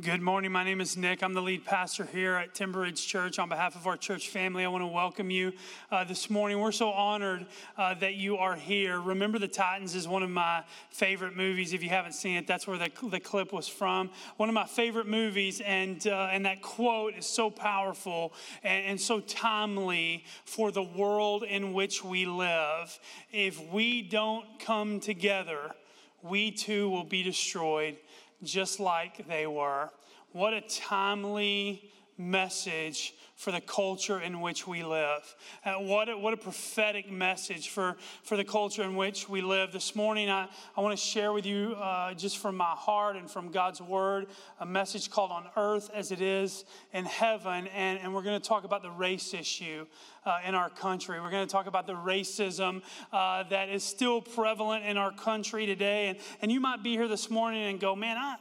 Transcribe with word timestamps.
Good 0.00 0.22
morning. 0.22 0.50
My 0.52 0.64
name 0.64 0.80
is 0.80 0.96
Nick. 0.96 1.22
I'm 1.22 1.34
the 1.34 1.42
lead 1.42 1.66
pastor 1.66 2.06
here 2.06 2.32
at 2.36 2.54
Timber 2.54 2.80
Ridge 2.80 3.06
Church. 3.06 3.38
On 3.38 3.46
behalf 3.50 3.76
of 3.76 3.86
our 3.86 3.98
church 3.98 4.30
family, 4.30 4.64
I 4.64 4.68
want 4.68 4.80
to 4.80 4.86
welcome 4.86 5.30
you 5.30 5.52
uh, 5.90 6.02
this 6.02 6.30
morning. 6.30 6.60
We're 6.60 6.72
so 6.72 6.88
honored 6.88 7.44
uh, 7.76 7.92
that 7.96 8.14
you 8.14 8.38
are 8.38 8.56
here. 8.56 8.98
Remember 8.98 9.38
the 9.38 9.48
Titans 9.48 9.94
is 9.94 10.08
one 10.08 10.22
of 10.22 10.30
my 10.30 10.64
favorite 10.88 11.36
movies. 11.36 11.74
If 11.74 11.82
you 11.82 11.90
haven't 11.90 12.14
seen 12.14 12.36
it, 12.36 12.46
that's 12.46 12.66
where 12.66 12.78
the, 12.78 12.90
the 13.10 13.20
clip 13.20 13.52
was 13.52 13.68
from. 13.68 14.08
One 14.38 14.48
of 14.48 14.54
my 14.54 14.64
favorite 14.64 15.08
movies, 15.08 15.60
and 15.60 16.06
uh, 16.06 16.30
and 16.32 16.46
that 16.46 16.62
quote 16.62 17.12
is 17.18 17.26
so 17.26 17.50
powerful 17.50 18.32
and, 18.62 18.86
and 18.86 19.00
so 19.00 19.20
timely 19.20 20.24
for 20.46 20.72
the 20.72 20.82
world 20.82 21.42
in 21.42 21.74
which 21.74 22.02
we 22.02 22.24
live. 22.24 22.98
If 23.30 23.62
we 23.70 24.00
don't 24.00 24.58
come 24.58 25.00
together, 25.00 25.74
we 26.22 26.50
too 26.50 26.88
will 26.88 27.04
be 27.04 27.22
destroyed 27.22 27.98
just 28.42 28.80
like 28.80 29.26
they 29.28 29.46
were. 29.46 29.90
What 30.32 30.54
a 30.54 30.60
timely 30.62 31.90
message 32.18 33.14
for 33.42 33.50
the 33.50 33.60
culture 33.60 34.20
in 34.20 34.40
which 34.40 34.68
we 34.68 34.84
live. 34.84 35.34
Uh, 35.64 35.72
what, 35.72 36.08
a, 36.08 36.16
what 36.16 36.32
a 36.32 36.36
prophetic 36.36 37.10
message 37.10 37.70
for, 37.70 37.96
for 38.22 38.36
the 38.36 38.44
culture 38.44 38.84
in 38.84 38.94
which 38.94 39.28
we 39.28 39.40
live. 39.40 39.72
This 39.72 39.96
morning, 39.96 40.30
I, 40.30 40.46
I 40.76 40.80
want 40.80 40.96
to 40.96 41.04
share 41.04 41.32
with 41.32 41.44
you, 41.44 41.74
uh, 41.74 42.14
just 42.14 42.38
from 42.38 42.56
my 42.56 42.66
heart 42.66 43.16
and 43.16 43.28
from 43.28 43.50
God's 43.50 43.82
word, 43.82 44.28
a 44.60 44.64
message 44.64 45.10
called 45.10 45.32
On 45.32 45.46
Earth 45.56 45.90
as 45.92 46.12
It 46.12 46.20
Is 46.20 46.64
in 46.92 47.04
Heaven. 47.04 47.66
And, 47.74 47.98
and 47.98 48.14
we're 48.14 48.22
going 48.22 48.40
to 48.40 48.48
talk 48.48 48.62
about 48.62 48.82
the 48.82 48.92
race 48.92 49.34
issue. 49.34 49.86
Uh, 50.24 50.38
in 50.46 50.54
our 50.54 50.70
country. 50.70 51.20
We're 51.20 51.32
going 51.32 51.44
to 51.44 51.50
talk 51.50 51.66
about 51.66 51.88
the 51.88 51.94
racism 51.94 52.82
uh, 53.12 53.42
that 53.48 53.68
is 53.68 53.82
still 53.82 54.20
prevalent 54.20 54.84
in 54.84 54.96
our 54.96 55.10
country 55.10 55.66
today. 55.66 56.06
And, 56.06 56.18
and 56.40 56.52
you 56.52 56.60
might 56.60 56.84
be 56.84 56.92
here 56.92 57.08
this 57.08 57.28
morning 57.28 57.64
and 57.64 57.80
go, 57.80 57.96
man, 57.96 58.16
I, 58.16 58.36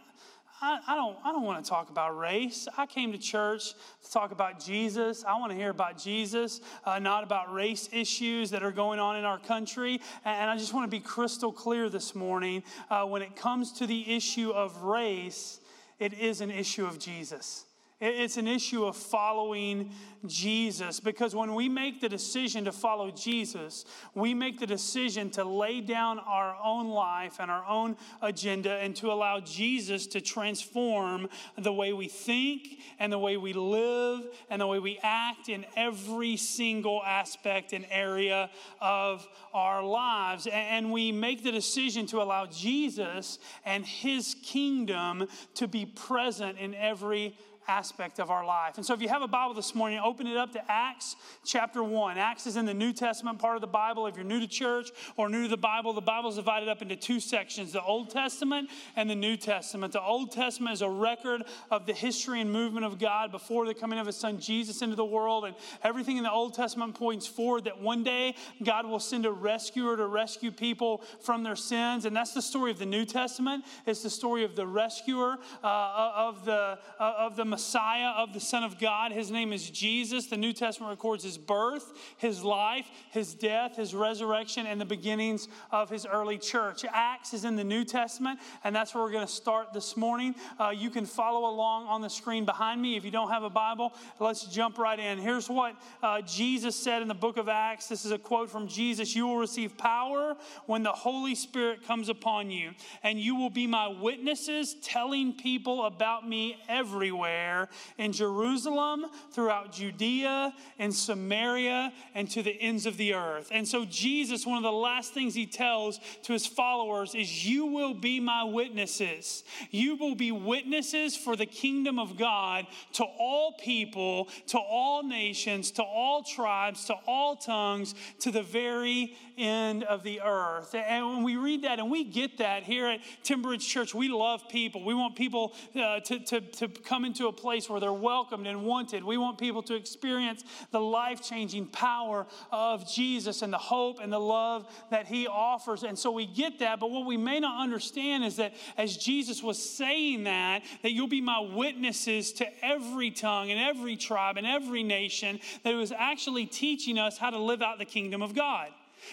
I, 0.62 0.80
I, 0.88 0.96
don't, 0.96 1.18
I 1.26 1.32
don't 1.32 1.44
want 1.44 1.64
to 1.64 1.70
talk 1.70 1.90
about 1.90 2.16
race. 2.18 2.68
I 2.78 2.86
came 2.86 3.12
to 3.14 3.18
church 3.18 3.74
to 4.04 4.12
talk 4.12 4.32
about 4.32 4.60
Jesus. 4.60 5.24
I 5.26 5.40
want 5.40 5.52
to 5.52 5.58
hear 5.58 5.72
about 5.72 5.98
Jesus, 5.98 6.62
uh, 6.86 7.00
not 7.00 7.24
about 7.24 7.52
race 7.52 7.90
issues 7.92 8.52
that 8.52 8.62
are 8.62 8.72
going 8.72 9.00
on 9.00 9.18
in 9.18 9.26
our 9.26 9.40
country. 9.40 10.00
And, 10.24 10.52
I 10.52 10.58
just 10.58 10.74
want 10.74 10.90
to 10.90 10.96
be 10.96 11.02
crystal 11.02 11.52
clear 11.52 11.90
this 11.90 12.14
morning. 12.14 12.64
Uh, 12.90 13.06
when 13.06 13.22
it 13.22 13.36
comes 13.36 13.72
to 13.74 13.88
the 13.88 14.14
issue 14.14 14.52
of 14.52 14.84
race, 14.84 15.60
it 16.00 16.14
is 16.14 16.42
an 16.42 16.52
issue 16.52 16.86
of 16.86 17.00
Jesus. 17.00 17.66
It's 18.02 18.38
an 18.38 18.48
issue 18.48 18.86
of 18.86 18.98
following 18.98 19.92
Jesus 20.26 21.00
because 21.00 21.36
when 21.36 21.54
we 21.54 21.70
make 21.70 22.02
the 22.02 22.10
decision 22.10 22.66
to 22.66 22.72
follow 22.72 23.12
Jesus, 23.12 23.86
we 24.16 24.34
make 24.34 24.60
the 24.60 24.66
decision 24.66 25.30
to 25.32 25.44
lay 25.44 25.82
down 25.82 26.18
our 26.18 26.58
own 26.64 26.90
life 26.90 27.38
and 27.40 27.52
our 27.52 27.64
own 27.68 27.96
agenda 28.24 28.78
and 28.78 28.96
to 28.96 29.12
allow 29.12 29.40
Jesus 29.40 30.08
to 30.08 30.22
transform 30.22 31.30
the 31.60 31.72
way 31.72 31.94
we 31.94 32.08
think 32.08 32.80
and 32.98 33.14
the 33.14 33.20
way 33.20 33.38
we 33.38 33.54
live 33.54 34.24
and 34.50 34.60
the 34.60 34.68
way 34.68 34.80
we 34.80 35.00
act 35.04 35.48
in 35.48 35.64
every 35.76 36.38
single 36.38 37.04
aspect 37.06 37.72
and 37.72 37.86
area 37.92 38.50
of 38.80 39.28
our 39.54 39.84
lives. 39.84 40.48
And 40.52 40.92
we 40.92 41.12
make 41.12 41.44
the 41.44 41.52
decision 41.52 42.08
to 42.08 42.22
allow 42.24 42.48
Jesus 42.48 43.38
and 43.64 43.86
his 43.86 44.36
kingdom 44.42 45.28
to 45.54 45.68
be 45.68 45.86
present 45.86 46.58
in 46.58 46.74
every 46.74 47.36
aspect 47.68 48.20
of 48.20 48.30
our 48.30 48.46
life. 48.46 48.78
And 48.78 48.86
so, 48.86 48.94
if 48.94 49.02
you 49.02 49.10
have 49.10 49.22
a 49.22 49.28
Bible 49.28 49.54
this 49.54 49.74
morning, 49.74 50.00
open 50.04 50.28
it 50.28 50.38
up 50.38 50.52
to 50.54 50.72
Acts 50.72 51.16
chapter 51.46 51.84
1. 51.84 52.18
Acts 52.18 52.48
is 52.48 52.58
in 52.58 52.66
the 52.66 52.74
New 52.74 52.94
Testament 52.94 53.40
part 53.40 53.56
of 53.56 53.62
the 53.62 53.68
Bible. 53.68 54.08
If 54.08 54.16
you're 54.16 54.26
new 54.26 54.40
to 54.40 54.48
church 54.48 54.90
or 55.18 55.30
new 55.30 55.44
to 55.44 55.48
the 55.48 55.58
Bible, 55.58 55.94
the 55.94 56.02
Bible 56.02 56.30
is 56.30 56.36
divided 56.36 56.70
up 56.70 56.82
into 56.82 56.96
two 56.96 57.20
sections 57.20 57.72
the 57.72 57.84
Old 57.84 58.10
Testament 58.10 58.70
and 58.96 59.10
the 59.10 59.16
New 59.16 59.38
Testament. 59.38 59.94
The 59.94 60.02
Old 60.02 60.32
Testament 60.32 60.74
is 60.74 60.82
a 60.82 60.90
record 60.90 61.44
of 61.70 61.86
the 61.86 61.94
history 61.94 62.42
and 62.42 62.52
movement 62.52 62.86
of 62.86 63.00
God 63.00 63.32
before 63.32 63.66
the 63.66 63.74
coming 63.74 64.00
of 64.00 64.08
his 64.08 64.18
son 64.18 64.40
Jesus 64.40 64.82
into 64.82 64.96
the 64.96 65.06
world. 65.06 65.46
And 65.46 65.56
everything 65.84 66.18
in 66.18 66.24
the 66.24 66.32
Old 66.32 66.54
Testament 66.54 66.96
points 66.96 67.28
forward 67.28 67.66
that 67.66 67.80
one 67.80 68.04
day 68.04 68.36
God 68.64 68.86
will 68.86 69.00
send 69.00 69.26
a 69.26 69.32
rescuer 69.32 69.98
to 69.98 70.08
rescue 70.08 70.52
people 70.52 71.04
from 71.22 71.44
their 71.44 71.56
sins. 71.56 72.06
And 72.06 72.16
that's 72.16 72.34
the 72.34 72.42
story 72.42 72.72
of 72.72 72.80
the 72.80 72.86
New 72.86 73.06
Testament. 73.06 73.66
It's 73.86 74.04
the 74.04 74.10
story 74.10 74.44
of 74.44 74.56
the 74.56 74.68
rescuer, 74.68 75.38
uh, 75.64 76.12
of, 76.16 76.46
the, 76.46 76.80
uh, 77.00 77.14
of 77.18 77.36
the 77.36 77.46
Messiah 77.46 77.61
of 77.76 78.34
the 78.34 78.40
Son 78.40 78.64
of 78.64 78.80
God. 78.80 79.12
His 79.12 79.32
name 79.32 79.54
is 79.54 79.70
Jesus. 79.70 80.28
The 80.28 80.38
New 80.38 80.54
Testament 80.54 80.90
records 80.90 81.24
his 81.24 81.38
birth, 81.38 81.94
his 82.18 82.44
life, 82.44 82.86
his 83.12 83.34
death, 83.34 83.78
his 83.78 83.94
resurrection, 83.94 84.66
and 84.66 84.80
the 84.80 84.86
beginnings 84.86 85.48
of 85.72 85.90
his 85.90 86.06
early 86.06 86.38
church. 86.38 86.86
Acts 86.92 87.34
is 87.34 87.46
in 87.46 87.56
the 87.56 87.64
New 87.64 87.84
Testament, 87.84 88.40
and 88.64 88.76
that's 88.76 88.94
where 88.94 89.04
we're 89.04 89.12
going 89.12 89.26
to 89.26 89.32
start 89.32 89.74
this 89.74 89.96
morning. 89.96 90.36
Uh, 90.60 90.70
you 90.70 90.90
can 90.90 91.06
follow 91.06 91.50
along 91.50 91.88
on 91.88 92.02
the 92.02 92.10
screen 92.10 92.46
behind 92.46 92.82
me. 92.82 92.96
If 92.96 93.06
you 93.06 93.12
don't 93.12 93.30
have 93.30 93.44
a 93.44 93.50
Bible, 93.50 93.94
let's 94.20 94.46
jump 94.46 94.78
right 94.78 95.00
in. 95.00 95.18
Here's 95.18 95.50
what 95.50 95.76
uh, 96.04 96.22
Jesus 96.22 96.76
said 96.76 97.02
in 97.02 97.08
the 97.08 97.14
book 97.14 97.38
of 97.38 97.48
Acts. 97.48 97.88
This 97.88 98.06
is 98.06 98.12
a 98.12 98.20
quote 98.20 98.50
from 98.50 98.68
Jesus 98.68 99.16
You 99.16 99.28
will 99.28 99.38
receive 99.38 99.78
power 99.78 100.36
when 100.66 100.84
the 100.84 100.92
Holy 100.92 101.36
Spirit 101.36 101.86
comes 101.86 102.10
upon 102.10 102.52
you, 102.52 102.72
and 103.04 103.20
you 103.20 103.36
will 103.36 103.50
be 103.50 103.68
my 103.68 103.88
witnesses, 103.88 104.76
telling 104.82 105.34
people 105.34 105.86
about 105.86 106.28
me 106.28 106.58
everywhere 106.68 107.41
there 107.42 107.70
in 107.98 108.12
Jerusalem, 108.12 109.06
throughout 109.32 109.72
Judea, 109.72 110.54
and 110.78 110.94
Samaria, 110.94 111.92
and 112.14 112.30
to 112.32 112.44
the 112.44 112.52
ends 112.62 112.86
of 112.86 112.98
the 112.98 113.14
earth. 113.14 113.50
And 113.52 113.68
so, 113.68 113.86
Jesus, 113.86 114.46
one 114.46 114.58
of 114.58 114.64
the 114.64 114.72
last 114.72 115.14
things 115.14 115.34
he 115.34 115.46
tells 115.46 116.00
to 116.24 116.34
his 116.34 116.46
followers 116.46 117.16
is, 117.16 117.48
You 117.48 117.66
will 117.66 117.94
be 117.94 118.20
my 118.20 118.44
witnesses. 118.44 119.44
You 119.72 119.96
will 119.96 120.16
be 120.16 120.32
witnesses 120.32 121.16
for 121.16 121.36
the 121.36 121.46
kingdom 121.46 121.98
of 122.00 122.18
God 122.18 122.68
to 122.94 123.04
all 123.04 123.54
people, 123.54 124.30
to 124.48 124.60
all 124.60 125.04
nations, 125.04 125.72
to 125.72 125.84
all 125.84 126.24
tribes, 126.24 126.86
to 126.86 126.96
all 127.08 127.36
tongues, 127.36 127.96
to 128.20 128.32
the 128.32 128.44
very 128.44 129.16
end 129.38 129.84
of 129.84 130.04
the 130.04 130.22
earth. 130.22 130.74
And 130.76 131.06
when 131.08 131.24
we 131.24 131.36
read 131.36 131.64
that 131.64 131.80
and 131.80 131.90
we 131.90 132.04
get 132.04 132.38
that 132.38 132.64
here 132.64 132.88
at 132.88 133.00
Timber 133.24 133.50
Ridge 133.50 133.68
Church, 133.68 133.94
we 133.94 134.08
love 134.08 134.48
people. 134.50 134.84
We 134.84 134.94
want 134.94 135.16
people 135.16 135.54
uh, 135.76 136.00
to, 136.02 136.20
to, 136.20 136.42
to 136.42 136.68
come 136.68 137.06
into 137.06 137.28
a 137.28 137.34
place 137.34 137.70
where 137.70 137.80
they're 137.80 137.94
welcomed 137.94 138.48
and 138.48 138.64
wanted. 138.64 139.04
We 139.04 139.18
want 139.18 139.38
people 139.38 139.62
to 139.64 139.76
experience 139.76 140.44
the 140.72 140.80
life 140.80 141.22
changing 141.22 141.68
power 141.68 142.28
of 142.52 142.90
Jesus 142.92 143.42
and 143.42 143.52
the 143.52 143.58
hope 143.58 144.00
and 144.02 144.12
the 144.12 144.20
love 144.20 144.68
that 144.90 145.08
he 145.08 145.28
offers. 145.28 145.84
And 145.84 145.98
so 145.98 146.12
we 146.12 146.26
get 146.26 146.60
that. 146.60 146.80
But 146.80 146.92
what 146.92 147.06
we 147.06 147.18
may 147.18 147.40
not 147.40 147.62
understand 147.62 148.24
is 148.24 148.38
that 148.38 148.54
as 148.78 148.98
Jesus 148.98 149.42
was 149.42 149.62
saying 149.62 150.26
that, 150.26 150.64
that 150.84 150.92
you'll 150.92 151.08
be 151.08 151.22
my 151.22 151.40
witnesses 151.40 152.32
to 152.34 152.66
every 152.66 153.12
tongue 153.12 153.52
and 153.52 153.60
every 153.60 153.96
tribe 153.96 154.38
and 154.38 154.48
every 154.48 154.84
nation, 154.84 155.40
that 155.64 155.74
it 155.74 155.78
was 155.78 155.92
actually 155.92 156.46
teaching 156.46 156.98
us 156.98 157.18
how 157.18 157.30
to 157.30 157.38
live 157.38 157.62
out 157.62 157.78
the 157.78 157.86
kingdom 157.86 158.22
of 158.22 158.36
God. 158.36 158.70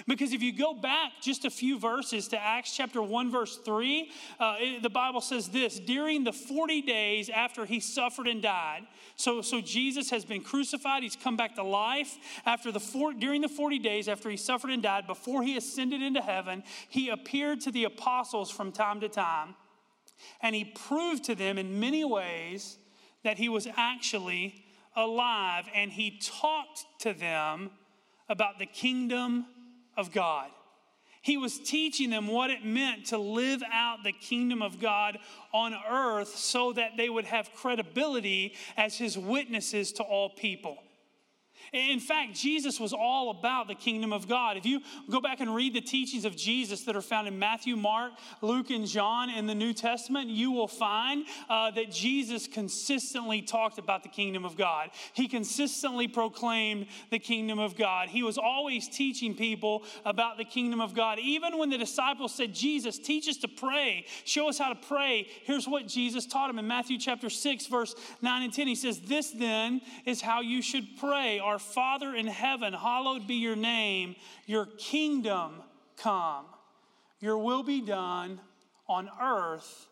Because 0.06 0.32
if 0.32 0.42
you 0.42 0.52
go 0.52 0.74
back 0.74 1.12
just 1.22 1.44
a 1.44 1.50
few 1.50 1.78
verses 1.78 2.28
to 2.28 2.40
Acts 2.40 2.76
chapter 2.76 3.02
1, 3.02 3.30
verse 3.30 3.56
3, 3.56 4.10
uh, 4.38 4.56
it, 4.58 4.82
the 4.82 4.90
Bible 4.90 5.20
says 5.20 5.48
this 5.48 5.78
during 5.78 6.24
the 6.24 6.32
40 6.32 6.82
days 6.82 7.28
after 7.28 7.64
he 7.64 7.80
suffered 7.80 8.28
and 8.28 8.42
died. 8.42 8.86
So, 9.16 9.42
so 9.42 9.60
Jesus 9.60 10.10
has 10.10 10.24
been 10.24 10.42
crucified, 10.42 11.02
he's 11.02 11.16
come 11.16 11.36
back 11.36 11.56
to 11.56 11.62
life. 11.62 12.16
After 12.46 12.70
the 12.70 12.80
four, 12.80 13.12
during 13.12 13.40
the 13.40 13.48
40 13.48 13.78
days 13.78 14.08
after 14.08 14.30
he 14.30 14.36
suffered 14.36 14.70
and 14.70 14.82
died, 14.82 15.06
before 15.06 15.42
he 15.42 15.56
ascended 15.56 16.02
into 16.02 16.20
heaven, 16.20 16.62
he 16.88 17.08
appeared 17.08 17.60
to 17.62 17.72
the 17.72 17.84
apostles 17.84 18.50
from 18.50 18.72
time 18.72 19.00
to 19.00 19.08
time. 19.08 19.54
And 20.40 20.54
he 20.54 20.64
proved 20.64 21.24
to 21.24 21.34
them 21.34 21.58
in 21.58 21.80
many 21.80 22.04
ways 22.04 22.78
that 23.24 23.38
he 23.38 23.48
was 23.48 23.66
actually 23.76 24.64
alive. 24.96 25.66
And 25.74 25.90
he 25.90 26.18
talked 26.18 26.84
to 27.00 27.12
them 27.12 27.70
about 28.28 28.58
the 28.58 28.66
kingdom 28.66 29.46
of 29.98 30.12
God. 30.12 30.48
He 31.20 31.36
was 31.36 31.58
teaching 31.58 32.08
them 32.08 32.28
what 32.28 32.50
it 32.50 32.64
meant 32.64 33.06
to 33.06 33.18
live 33.18 33.62
out 33.70 34.04
the 34.04 34.12
kingdom 34.12 34.62
of 34.62 34.80
God 34.80 35.18
on 35.52 35.74
earth 35.90 36.28
so 36.28 36.72
that 36.72 36.96
they 36.96 37.10
would 37.10 37.26
have 37.26 37.52
credibility 37.54 38.54
as 38.76 38.96
his 38.96 39.18
witnesses 39.18 39.92
to 39.94 40.02
all 40.02 40.30
people. 40.30 40.78
In 41.72 42.00
fact, 42.00 42.34
Jesus 42.34 42.80
was 42.80 42.92
all 42.92 43.30
about 43.30 43.68
the 43.68 43.74
kingdom 43.74 44.12
of 44.12 44.28
God. 44.28 44.56
If 44.56 44.64
you 44.64 44.80
go 45.10 45.20
back 45.20 45.40
and 45.40 45.54
read 45.54 45.74
the 45.74 45.80
teachings 45.80 46.24
of 46.24 46.36
Jesus 46.36 46.82
that 46.82 46.96
are 46.96 47.02
found 47.02 47.28
in 47.28 47.38
Matthew, 47.38 47.76
Mark, 47.76 48.12
Luke, 48.40 48.70
and 48.70 48.86
John 48.86 49.30
in 49.30 49.46
the 49.46 49.54
New 49.54 49.72
Testament, 49.72 50.28
you 50.28 50.50
will 50.50 50.68
find 50.68 51.24
uh, 51.48 51.70
that 51.72 51.90
Jesus 51.90 52.46
consistently 52.46 53.42
talked 53.42 53.78
about 53.78 54.02
the 54.02 54.08
kingdom 54.08 54.44
of 54.44 54.56
God. 54.56 54.90
He 55.12 55.28
consistently 55.28 56.08
proclaimed 56.08 56.86
the 57.10 57.18
kingdom 57.18 57.58
of 57.58 57.76
God. 57.76 58.08
He 58.08 58.22
was 58.22 58.38
always 58.38 58.88
teaching 58.88 59.34
people 59.34 59.84
about 60.04 60.38
the 60.38 60.44
kingdom 60.44 60.80
of 60.80 60.94
God. 60.94 61.18
Even 61.18 61.58
when 61.58 61.70
the 61.70 61.78
disciples 61.78 62.34
said, 62.34 62.54
Jesus, 62.54 62.98
teach 62.98 63.28
us 63.28 63.36
to 63.38 63.48
pray, 63.48 64.06
show 64.24 64.48
us 64.48 64.58
how 64.58 64.68
to 64.68 64.88
pray, 64.88 65.28
here's 65.44 65.68
what 65.68 65.86
Jesus 65.86 66.26
taught 66.26 66.48
them 66.48 66.58
in 66.58 66.66
Matthew 66.66 66.98
chapter 66.98 67.30
6, 67.30 67.66
verse 67.66 67.94
9 68.22 68.42
and 68.42 68.52
10. 68.52 68.66
He 68.66 68.74
says, 68.74 69.00
This 69.00 69.30
then 69.30 69.80
is 70.04 70.20
how 70.20 70.40
you 70.40 70.62
should 70.62 70.86
pray. 70.98 71.38
Our 71.38 71.57
our 71.58 71.60
Father 71.60 72.14
in 72.14 72.28
heaven, 72.28 72.72
hallowed 72.72 73.26
be 73.26 73.34
your 73.34 73.56
name, 73.56 74.14
your 74.46 74.66
kingdom 74.78 75.54
come, 75.96 76.44
your 77.18 77.36
will 77.36 77.64
be 77.64 77.80
done 77.80 78.40
on 78.88 79.10
earth 79.20 79.88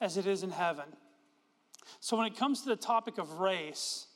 as 0.00 0.16
it 0.16 0.26
is 0.26 0.42
in 0.42 0.50
heaven. 0.50 0.86
So, 2.00 2.16
when 2.16 2.26
it 2.26 2.38
comes 2.38 2.62
to 2.62 2.70
the 2.70 2.76
topic 2.76 3.18
of 3.18 3.38
race, 3.38 4.06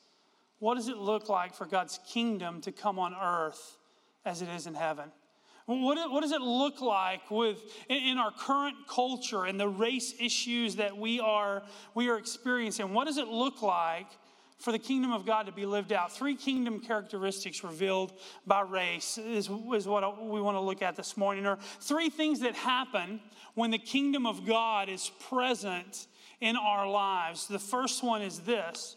what 0.60 0.76
does 0.76 0.88
it 0.88 0.96
look 0.96 1.28
like 1.28 1.54
for 1.54 1.66
God's 1.66 2.00
kingdom 2.08 2.62
to 2.62 2.72
come 2.72 2.98
on 2.98 3.14
earth 3.14 3.76
as 4.24 4.40
it 4.40 4.48
is 4.48 4.66
in 4.66 4.72
heaven? 4.72 5.12
What, 5.66 6.10
what 6.10 6.22
does 6.22 6.32
it 6.32 6.40
look 6.40 6.80
like 6.80 7.30
with, 7.30 7.58
in 7.90 8.16
our 8.16 8.32
current 8.32 8.76
culture 8.88 9.44
and 9.44 9.60
the 9.60 9.68
race 9.68 10.14
issues 10.18 10.76
that 10.76 10.96
we 10.96 11.20
are, 11.20 11.64
we 11.94 12.08
are 12.08 12.16
experiencing? 12.16 12.94
What 12.94 13.06
does 13.06 13.18
it 13.18 13.28
look 13.28 13.60
like 13.60 14.06
for 14.58 14.72
the 14.72 14.78
kingdom 14.78 15.12
of 15.12 15.24
God 15.24 15.46
to 15.46 15.52
be 15.52 15.66
lived 15.66 15.92
out? 15.92 16.12
Three 16.12 16.34
kingdom 16.34 16.80
characteristics 16.80 17.62
revealed 17.62 18.12
by 18.46 18.62
race 18.62 19.18
is, 19.18 19.48
is 19.74 19.86
what 19.86 20.24
we 20.24 20.40
want 20.40 20.56
to 20.56 20.60
look 20.60 20.82
at 20.82 20.96
this 20.96 21.16
morning, 21.16 21.46
or 21.46 21.58
three 21.80 22.10
things 22.10 22.40
that 22.40 22.54
happen 22.54 23.20
when 23.54 23.70
the 23.70 23.78
kingdom 23.78 24.26
of 24.26 24.46
God 24.46 24.88
is 24.88 25.10
present 25.28 26.06
in 26.40 26.56
our 26.56 26.88
lives. 26.88 27.46
The 27.46 27.58
first 27.58 28.02
one 28.02 28.22
is 28.22 28.40
this 28.40 28.96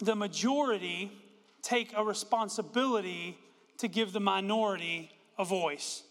the 0.00 0.14
majority 0.14 1.10
take 1.62 1.92
a 1.96 2.04
responsibility 2.04 3.36
to 3.78 3.88
give 3.88 4.12
the 4.12 4.20
minority 4.20 5.10
a 5.38 5.44
voice. 5.44 6.02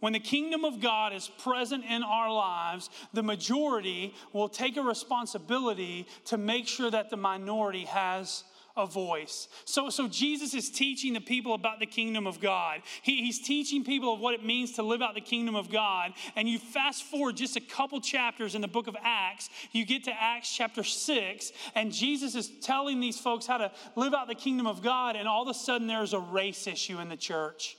When 0.00 0.12
the 0.12 0.20
kingdom 0.20 0.64
of 0.64 0.80
God 0.80 1.12
is 1.12 1.30
present 1.38 1.84
in 1.84 2.02
our 2.02 2.32
lives, 2.32 2.90
the 3.12 3.22
majority 3.22 4.14
will 4.32 4.48
take 4.48 4.76
a 4.76 4.82
responsibility 4.82 6.06
to 6.26 6.36
make 6.36 6.68
sure 6.68 6.90
that 6.90 7.10
the 7.10 7.16
minority 7.16 7.84
has 7.84 8.44
a 8.76 8.86
voice. 8.86 9.48
So, 9.64 9.88
so 9.88 10.06
Jesus 10.06 10.52
is 10.52 10.70
teaching 10.70 11.14
the 11.14 11.20
people 11.20 11.54
about 11.54 11.80
the 11.80 11.86
kingdom 11.86 12.26
of 12.26 12.40
God. 12.40 12.82
He, 13.02 13.24
he's 13.24 13.40
teaching 13.40 13.84
people 13.84 14.12
of 14.12 14.20
what 14.20 14.34
it 14.34 14.44
means 14.44 14.72
to 14.72 14.82
live 14.82 15.00
out 15.00 15.14
the 15.14 15.20
kingdom 15.22 15.54
of 15.54 15.70
God. 15.70 16.12
And 16.36 16.46
you 16.48 16.58
fast 16.58 17.04
forward 17.04 17.36
just 17.36 17.56
a 17.56 17.60
couple 17.60 18.00
chapters 18.00 18.54
in 18.54 18.60
the 18.60 18.68
book 18.68 18.86
of 18.86 18.96
Acts, 19.02 19.48
you 19.72 19.86
get 19.86 20.04
to 20.04 20.12
Acts 20.12 20.54
chapter 20.54 20.84
6, 20.84 21.52
and 21.74 21.90
Jesus 21.90 22.34
is 22.34 22.50
telling 22.60 23.00
these 23.00 23.18
folks 23.18 23.46
how 23.46 23.58
to 23.58 23.72
live 23.94 24.12
out 24.12 24.28
the 24.28 24.34
kingdom 24.34 24.66
of 24.66 24.82
God, 24.82 25.16
and 25.16 25.26
all 25.26 25.42
of 25.42 25.48
a 25.48 25.54
sudden 25.54 25.86
there's 25.86 26.12
a 26.12 26.20
race 26.20 26.66
issue 26.66 26.98
in 26.98 27.08
the 27.08 27.16
church. 27.16 27.78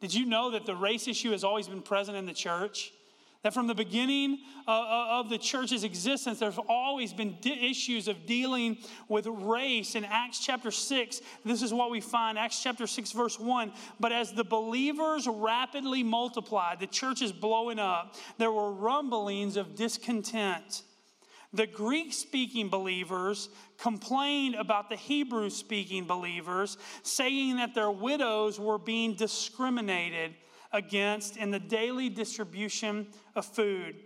Did 0.00 0.14
you 0.14 0.26
know 0.26 0.50
that 0.52 0.66
the 0.66 0.76
race 0.76 1.08
issue 1.08 1.32
has 1.32 1.44
always 1.44 1.68
been 1.68 1.82
present 1.82 2.16
in 2.16 2.26
the 2.26 2.32
church? 2.32 2.92
That 3.42 3.54
from 3.54 3.68
the 3.68 3.74
beginning 3.74 4.40
uh, 4.66 4.70
uh, 4.70 5.20
of 5.20 5.28
the 5.28 5.38
church's 5.38 5.84
existence, 5.84 6.40
there's 6.40 6.58
always 6.68 7.12
been 7.12 7.36
issues 7.44 8.08
of 8.08 8.26
dealing 8.26 8.78
with 9.08 9.26
race. 9.28 9.94
In 9.94 10.04
Acts 10.04 10.40
chapter 10.44 10.72
6, 10.72 11.20
this 11.44 11.62
is 11.62 11.72
what 11.72 11.90
we 11.90 12.00
find 12.00 12.36
Acts 12.36 12.60
chapter 12.60 12.86
6, 12.86 13.12
verse 13.12 13.38
1. 13.38 13.72
But 14.00 14.10
as 14.10 14.32
the 14.32 14.42
believers 14.42 15.28
rapidly 15.28 16.02
multiplied, 16.02 16.80
the 16.80 16.88
church 16.88 17.22
is 17.22 17.30
blowing 17.30 17.78
up, 17.78 18.16
there 18.38 18.50
were 18.50 18.72
rumblings 18.72 19.56
of 19.56 19.76
discontent. 19.76 20.82
The 21.52 21.66
Greek 21.66 22.12
speaking 22.12 22.68
believers 22.68 23.48
complained 23.78 24.54
about 24.54 24.90
the 24.90 24.96
Hebrew 24.96 25.48
speaking 25.48 26.04
believers, 26.04 26.76
saying 27.02 27.56
that 27.56 27.74
their 27.74 27.90
widows 27.90 28.60
were 28.60 28.78
being 28.78 29.14
discriminated 29.14 30.34
against 30.72 31.36
in 31.36 31.50
the 31.50 31.58
daily 31.58 32.10
distribution 32.10 33.06
of 33.34 33.46
food. 33.46 33.96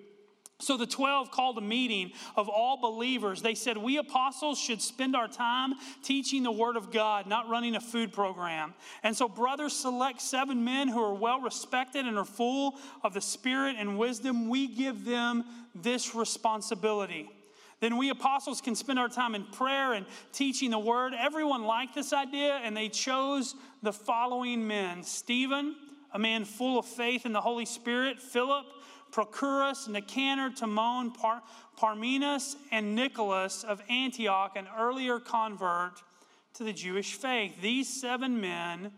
So 0.63 0.77
the 0.77 0.87
12 0.87 1.33
called 1.33 1.59
a 1.59 1.61
meeting 1.61 2.13
of 2.37 2.49
all 2.49 2.77
believers. 2.77 3.43
They 3.43 3.57
said, 3.57 3.77
We 3.77 3.99
apostles 3.99 4.61
should 4.61 4.81
spend 4.81 5.17
our 5.17 5.27
time 5.27 5.75
teaching 6.05 6.45
the 6.45 6.53
word 6.53 6.77
of 6.77 6.93
God, 6.93 7.27
not 7.27 7.49
running 7.49 7.75
a 7.75 7.81
food 7.81 8.13
program. 8.13 8.73
And 9.03 9.17
so, 9.17 9.29
brothers, 9.29 9.73
select 9.73 10.23
seven 10.23 10.65
men 10.65 10.87
who 10.87 11.03
are 11.03 11.15
well 11.15 11.41
respected 11.41 12.07
and 12.07 12.17
are 12.17 12.25
full 12.25 12.79
of 13.03 13.13
the 13.13 13.21
spirit 13.21 13.75
and 13.77 13.99
wisdom. 13.99 14.49
We 14.49 14.69
give 14.69 15.05
them 15.05 15.45
this 15.75 16.15
responsibility. 16.15 17.29
Then 17.81 17.97
we 17.97 18.11
apostles 18.11 18.61
can 18.61 18.77
spend 18.77 19.01
our 19.01 19.09
time 19.09 19.35
in 19.35 19.45
prayer 19.47 19.95
and 19.95 20.07
teaching 20.33 20.71
the 20.71 20.79
word. 20.79 21.13
Everyone 21.19 21.65
liked 21.65 21.97
this 21.97 22.13
idea, 22.13 22.61
and 22.63 22.77
they 22.77 22.89
chose 22.89 23.57
the 23.83 23.93
following 23.93 24.65
men 24.69 25.03
Stephen 25.03 25.75
a 26.13 26.19
man 26.19 26.45
full 26.45 26.79
of 26.79 26.87
faith 26.87 27.27
in 27.27 27.33
the 27.33 27.41
Holy 27.41 27.65
Spirit, 27.65 28.21
Philip, 28.21 28.67
Prochorus, 29.13 29.89
Nicanor, 29.89 30.51
Timon, 30.51 31.13
Par- 31.13 31.43
Parmenas, 31.79 32.57
and 32.71 32.95
Nicholas 32.95 33.63
of 33.63 33.83
Antioch, 33.89 34.57
an 34.57 34.67
earlier 34.79 35.21
convert 35.21 36.03
to 36.55 36.65
the 36.65 36.73
Jewish 36.73 37.15
faith. 37.15 37.61
These 37.61 37.89
seven 37.89 38.41
men 38.41 38.93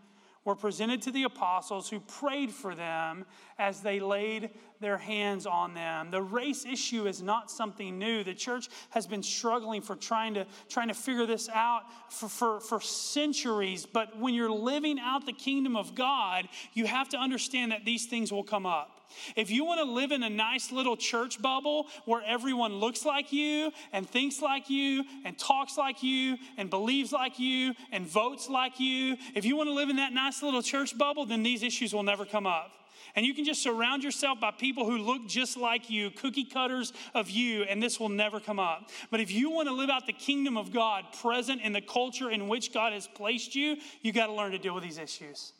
were 0.45 0.55
presented 0.55 1.01
to 1.01 1.11
the 1.11 1.23
apostles 1.23 1.89
who 1.89 1.99
prayed 1.99 2.51
for 2.51 2.75
them 2.75 3.25
as 3.57 3.81
they 3.81 3.99
laid 3.99 4.51
their 4.79 4.97
hands 4.97 5.47
on 5.47 5.73
them. 5.73 6.11
The 6.11 6.21
race 6.21 6.65
issue 6.65 7.07
is 7.07 7.21
not 7.21 7.49
something 7.49 7.97
new. 7.97 8.23
The 8.23 8.35
church 8.35 8.69
has 8.91 9.07
been 9.07 9.23
struggling 9.23 9.81
for 9.81 9.95
trying 9.95 10.35
to, 10.35 10.45
trying 10.69 10.89
to 10.89 10.93
figure 10.93 11.25
this 11.25 11.49
out 11.49 11.81
for, 12.09 12.29
for, 12.29 12.59
for 12.59 12.79
centuries. 12.79 13.87
But 13.87 14.19
when 14.19 14.35
you're 14.35 14.51
living 14.51 14.99
out 14.99 15.25
the 15.25 15.33
kingdom 15.33 15.75
of 15.75 15.95
God, 15.95 16.47
you 16.73 16.85
have 16.85 17.09
to 17.09 17.17
understand 17.17 17.71
that 17.71 17.83
these 17.83 18.05
things 18.05 18.31
will 18.31 18.43
come 18.43 18.67
up. 18.67 18.94
If 19.35 19.49
you 19.49 19.65
want 19.65 19.79
to 19.79 19.91
live 19.91 20.11
in 20.11 20.23
a 20.23 20.29
nice 20.29 20.71
little 20.71 20.97
church 20.97 21.41
bubble 21.41 21.87
where 22.05 22.21
everyone 22.25 22.75
looks 22.75 23.05
like 23.05 23.31
you 23.31 23.71
and 23.91 24.09
thinks 24.09 24.41
like 24.41 24.69
you 24.69 25.03
and 25.23 25.37
talks 25.37 25.77
like 25.77 26.03
you 26.03 26.37
and 26.57 26.69
believes 26.69 27.11
like 27.11 27.39
you 27.39 27.73
and 27.91 28.07
votes 28.07 28.49
like 28.49 28.79
you, 28.79 29.17
if 29.35 29.45
you 29.45 29.55
want 29.55 29.67
to 29.69 29.73
live 29.73 29.89
in 29.89 29.97
that 29.97 30.13
nice 30.13 30.41
little 30.41 30.61
church 30.61 30.97
bubble, 30.97 31.25
then 31.25 31.43
these 31.43 31.63
issues 31.63 31.93
will 31.93 32.03
never 32.03 32.25
come 32.25 32.47
up. 32.47 32.71
And 33.15 33.25
you 33.25 33.33
can 33.33 33.45
just 33.45 33.63
surround 33.63 34.03
yourself 34.03 34.41
by 34.41 34.51
people 34.51 34.85
who 34.85 34.97
look 34.97 35.27
just 35.27 35.55
like 35.55 35.89
you, 35.89 36.11
cookie 36.11 36.43
cutters 36.43 36.91
of 37.13 37.29
you, 37.29 37.63
and 37.63 37.81
this 37.81 37.99
will 37.99 38.09
never 38.09 38.41
come 38.41 38.59
up. 38.59 38.89
But 39.09 39.21
if 39.21 39.31
you 39.31 39.49
want 39.51 39.69
to 39.69 39.73
live 39.73 39.89
out 39.89 40.05
the 40.05 40.13
kingdom 40.13 40.57
of 40.57 40.73
God 40.73 41.05
present 41.21 41.61
in 41.61 41.71
the 41.71 41.81
culture 41.81 42.29
in 42.29 42.49
which 42.49 42.73
God 42.73 42.91
has 42.91 43.07
placed 43.07 43.55
you, 43.55 43.77
you 44.01 44.11
got 44.11 44.27
to 44.27 44.33
learn 44.33 44.51
to 44.51 44.57
deal 44.57 44.75
with 44.75 44.83
these 44.83 44.97
issues. 44.97 45.53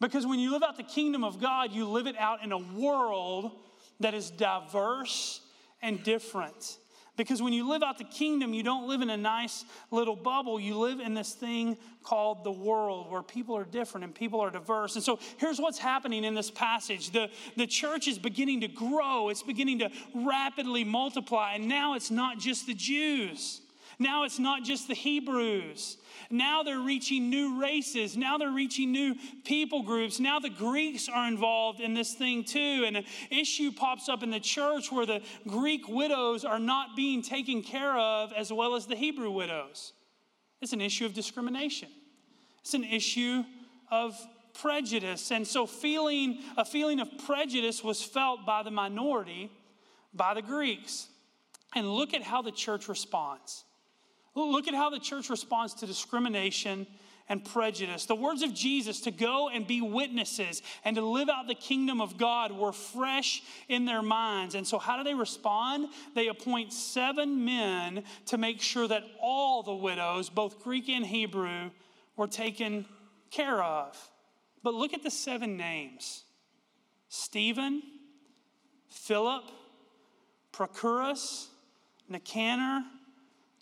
Because 0.00 0.26
when 0.26 0.38
you 0.38 0.52
live 0.52 0.62
out 0.62 0.76
the 0.76 0.82
kingdom 0.82 1.24
of 1.24 1.40
God, 1.40 1.72
you 1.72 1.86
live 1.86 2.06
it 2.06 2.16
out 2.18 2.42
in 2.42 2.52
a 2.52 2.58
world 2.58 3.52
that 4.00 4.14
is 4.14 4.30
diverse 4.30 5.40
and 5.82 6.02
different. 6.02 6.78
Because 7.16 7.42
when 7.42 7.52
you 7.52 7.68
live 7.68 7.82
out 7.82 7.98
the 7.98 8.04
kingdom, 8.04 8.54
you 8.54 8.62
don't 8.62 8.88
live 8.88 9.02
in 9.02 9.10
a 9.10 9.16
nice 9.16 9.66
little 9.90 10.16
bubble. 10.16 10.58
You 10.58 10.78
live 10.78 11.00
in 11.00 11.12
this 11.12 11.34
thing 11.34 11.76
called 12.02 12.44
the 12.44 12.50
world 12.50 13.10
where 13.10 13.22
people 13.22 13.54
are 13.58 13.64
different 13.64 14.04
and 14.04 14.14
people 14.14 14.40
are 14.40 14.50
diverse. 14.50 14.94
And 14.94 15.04
so 15.04 15.18
here's 15.36 15.60
what's 15.60 15.78
happening 15.78 16.24
in 16.24 16.34
this 16.34 16.50
passage 16.50 17.10
the, 17.10 17.28
the 17.58 17.66
church 17.66 18.08
is 18.08 18.18
beginning 18.18 18.62
to 18.62 18.68
grow, 18.68 19.28
it's 19.28 19.42
beginning 19.42 19.80
to 19.80 19.90
rapidly 20.14 20.82
multiply. 20.82 21.54
And 21.56 21.68
now 21.68 21.92
it's 21.92 22.10
not 22.10 22.38
just 22.38 22.66
the 22.66 22.74
Jews, 22.74 23.60
now 24.00 24.24
it's 24.24 24.38
not 24.38 24.64
just 24.64 24.88
the 24.88 24.94
Hebrews. 24.94 25.98
Now 26.30 26.62
they're 26.62 26.80
reaching 26.80 27.28
new 27.28 27.60
races. 27.60 28.16
Now 28.16 28.38
they're 28.38 28.50
reaching 28.50 28.92
new 28.92 29.14
people 29.44 29.82
groups. 29.82 30.18
Now 30.18 30.38
the 30.38 30.48
Greeks 30.48 31.08
are 31.08 31.28
involved 31.28 31.80
in 31.80 31.92
this 31.92 32.14
thing 32.14 32.44
too. 32.44 32.84
And 32.86 32.96
an 32.96 33.04
issue 33.30 33.70
pops 33.70 34.08
up 34.08 34.22
in 34.22 34.30
the 34.30 34.40
church 34.40 34.90
where 34.90 35.04
the 35.04 35.20
Greek 35.46 35.86
widows 35.86 36.46
are 36.46 36.58
not 36.58 36.96
being 36.96 37.20
taken 37.20 37.62
care 37.62 37.96
of 37.98 38.32
as 38.32 38.50
well 38.50 38.74
as 38.74 38.86
the 38.86 38.96
Hebrew 38.96 39.30
widows. 39.30 39.92
It's 40.62 40.72
an 40.72 40.80
issue 40.80 41.04
of 41.04 41.12
discrimination, 41.12 41.90
it's 42.60 42.74
an 42.74 42.84
issue 42.84 43.44
of 43.90 44.16
prejudice. 44.54 45.30
And 45.30 45.46
so 45.46 45.66
feeling 45.66 46.38
a 46.56 46.64
feeling 46.64 47.00
of 47.00 47.08
prejudice 47.26 47.84
was 47.84 48.02
felt 48.02 48.46
by 48.46 48.62
the 48.62 48.70
minority, 48.70 49.50
by 50.14 50.32
the 50.32 50.42
Greeks. 50.42 51.06
And 51.74 51.88
look 51.88 52.14
at 52.14 52.22
how 52.22 52.42
the 52.42 52.50
church 52.50 52.88
responds. 52.88 53.64
Look 54.48 54.68
at 54.68 54.74
how 54.74 54.90
the 54.90 54.98
church 54.98 55.30
responds 55.30 55.74
to 55.74 55.86
discrimination 55.86 56.86
and 57.28 57.44
prejudice. 57.44 58.06
The 58.06 58.16
words 58.16 58.42
of 58.42 58.52
Jesus 58.52 59.02
to 59.02 59.12
go 59.12 59.48
and 59.48 59.66
be 59.66 59.80
witnesses 59.80 60.62
and 60.84 60.96
to 60.96 61.02
live 61.02 61.28
out 61.28 61.46
the 61.46 61.54
kingdom 61.54 62.00
of 62.00 62.18
God 62.18 62.50
were 62.50 62.72
fresh 62.72 63.42
in 63.68 63.84
their 63.84 64.02
minds. 64.02 64.56
And 64.56 64.66
so, 64.66 64.78
how 64.78 64.96
do 64.96 65.04
they 65.04 65.14
respond? 65.14 65.88
They 66.14 66.26
appoint 66.26 66.72
seven 66.72 67.44
men 67.44 68.02
to 68.26 68.36
make 68.36 68.60
sure 68.60 68.88
that 68.88 69.04
all 69.22 69.62
the 69.62 69.74
widows, 69.74 70.28
both 70.28 70.62
Greek 70.62 70.88
and 70.88 71.06
Hebrew, 71.06 71.70
were 72.16 72.26
taken 72.26 72.84
care 73.30 73.62
of. 73.62 73.96
But 74.62 74.74
look 74.74 74.92
at 74.92 75.04
the 75.04 75.10
seven 75.10 75.56
names 75.56 76.24
Stephen, 77.08 77.80
Philip, 78.88 79.44
Prochorus, 80.52 81.46
Nicanor, 82.08 82.82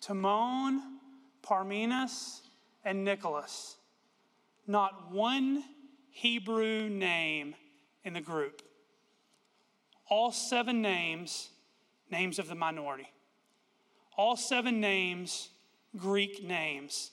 Timon, 0.01 0.99
Parmenas, 1.41 2.41
and 2.83 3.03
Nicholas. 3.03 3.77
Not 4.67 5.11
one 5.11 5.63
Hebrew 6.09 6.89
name 6.89 7.55
in 8.03 8.13
the 8.13 8.21
group. 8.21 8.61
All 10.07 10.31
seven 10.31 10.81
names, 10.81 11.49
names 12.11 12.39
of 12.39 12.47
the 12.47 12.55
minority. 12.55 13.09
All 14.17 14.35
seven 14.35 14.79
names, 14.79 15.49
Greek 15.95 16.43
names. 16.43 17.11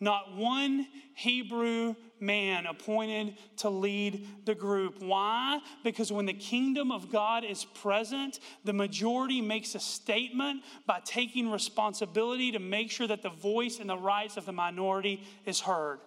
Not 0.00 0.36
one 0.36 0.86
Hebrew 1.14 1.94
man 2.20 2.66
appointed 2.66 3.36
to 3.58 3.70
lead 3.70 4.26
the 4.44 4.54
group. 4.54 5.00
Why? 5.00 5.60
Because 5.82 6.12
when 6.12 6.26
the 6.26 6.32
kingdom 6.32 6.92
of 6.92 7.10
God 7.10 7.44
is 7.44 7.64
present, 7.64 8.38
the 8.64 8.72
majority 8.72 9.40
makes 9.40 9.74
a 9.74 9.80
statement 9.80 10.62
by 10.86 11.00
taking 11.04 11.50
responsibility 11.50 12.52
to 12.52 12.58
make 12.58 12.90
sure 12.90 13.06
that 13.06 13.22
the 13.22 13.30
voice 13.30 13.80
and 13.80 13.90
the 13.90 13.96
rights 13.96 14.36
of 14.36 14.46
the 14.46 14.52
minority 14.52 15.22
is 15.44 15.60
heard. 15.60 15.98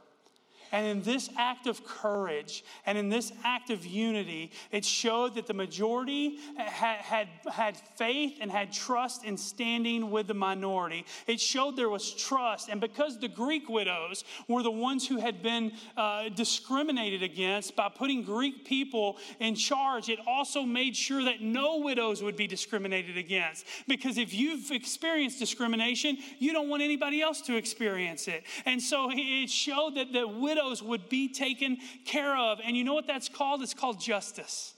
And 0.72 0.86
in 0.86 1.02
this 1.02 1.30
act 1.38 1.68
of 1.68 1.86
courage 1.86 2.64
and 2.86 2.98
in 2.98 3.10
this 3.10 3.32
act 3.44 3.70
of 3.70 3.86
unity, 3.86 4.52
it 4.72 4.86
showed 4.86 5.36
that 5.36 5.48
the 5.48 5.54
majority 5.54 6.40
had, 6.56 6.98
had, 6.98 7.28
had 7.52 7.78
faith 7.96 8.38
and 8.40 8.50
had 8.50 8.72
trust 8.72 9.26
in 9.26 9.38
standing 9.38 10.12
with 10.12 10.28
the 10.28 10.34
minority. 10.34 11.06
It 11.28 11.42
showed 11.42 11.76
there 11.76 11.90
was 11.90 12.12
trust. 12.14 12.70
And 12.70 12.80
because 12.80 13.20
the 13.20 13.28
Greek 13.28 13.68
widows 13.68 14.24
were 14.48 14.64
the 14.64 14.72
ones 14.72 15.08
who 15.08 15.18
had 15.18 15.44
been 15.44 15.74
uh, 15.98 16.30
discriminated 16.30 17.22
against 17.22 17.76
by 17.76 17.90
putting 17.90 18.24
Greek 18.24 18.66
people 18.66 19.18
in 19.40 19.56
charge, 19.56 20.10
it 20.10 20.20
also 20.26 20.64
made 20.64 20.96
sure 20.96 21.24
that 21.24 21.42
no 21.42 21.80
widows 21.80 22.24
would 22.24 22.38
be 22.38 22.48
discriminated 22.48 23.18
against. 23.18 23.66
Because 23.88 24.18
if 24.18 24.34
you've 24.34 24.72
experienced 24.72 25.40
discrimination, 25.40 26.18
you 26.40 26.54
don't 26.54 26.70
want 26.70 26.82
anybody 26.82 27.22
else 27.22 27.42
to 27.42 27.56
experience 27.56 28.28
it. 28.28 28.44
And 28.66 28.82
so 28.82 29.10
it 29.12 29.50
showed 29.50 29.96
that 29.96 30.14
the 30.14 30.28
widows 30.28 30.61
widows 30.62 30.84
would 30.84 31.10
be 31.10 31.28
taken 31.28 31.78
care 32.06 32.36
of. 32.36 32.60
And 32.64 32.76
you 32.76 32.84
know 32.84 32.94
what 32.94 33.08
that's 33.08 33.30
called? 33.30 33.62
It's 33.62 33.74
called 33.74 34.00
justice. 34.00 34.74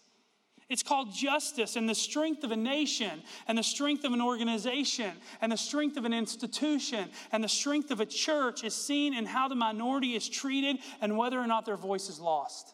It's 0.69 0.83
called 0.83 1.13
justice 1.13 1.75
and 1.75 1.87
the 1.87 1.93
strength 1.93 2.43
of 2.43 2.51
a 2.51 2.55
nation 2.55 3.21
and 3.47 3.57
the 3.57 3.63
strength 3.63 4.05
of 4.05 4.13
an 4.13 4.21
organization 4.21 5.11
and 5.41 5.51
the 5.51 5.57
strength 5.57 5.97
of 5.97 6.05
an 6.05 6.13
institution 6.13 7.09
and 7.31 7.43
the 7.43 7.49
strength 7.49 7.91
of 7.91 7.99
a 7.99 8.05
church 8.05 8.63
is 8.63 8.73
seen 8.73 9.13
in 9.13 9.25
how 9.25 9.47
the 9.47 9.55
minority 9.55 10.15
is 10.15 10.27
treated 10.27 10.77
and 11.01 11.17
whether 11.17 11.39
or 11.39 11.47
not 11.47 11.65
their 11.65 11.77
voice 11.77 12.09
is 12.09 12.19
lost. 12.19 12.73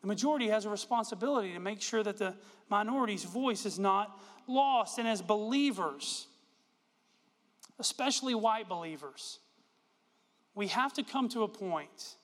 The 0.00 0.08
majority 0.08 0.48
has 0.48 0.64
a 0.64 0.70
responsibility 0.70 1.52
to 1.52 1.60
make 1.60 1.80
sure 1.80 2.02
that 2.02 2.16
the 2.16 2.34
minority's 2.70 3.24
voice 3.24 3.64
is 3.64 3.78
not 3.78 4.18
lost. 4.48 4.98
And 4.98 5.06
as 5.06 5.22
believers, 5.22 6.26
especially 7.78 8.34
white 8.34 8.68
believers, 8.68 9.38
we 10.54 10.68
have 10.68 10.92
to 10.94 11.02
come 11.02 11.28
to 11.30 11.42
a 11.42 11.48
point 11.48 12.16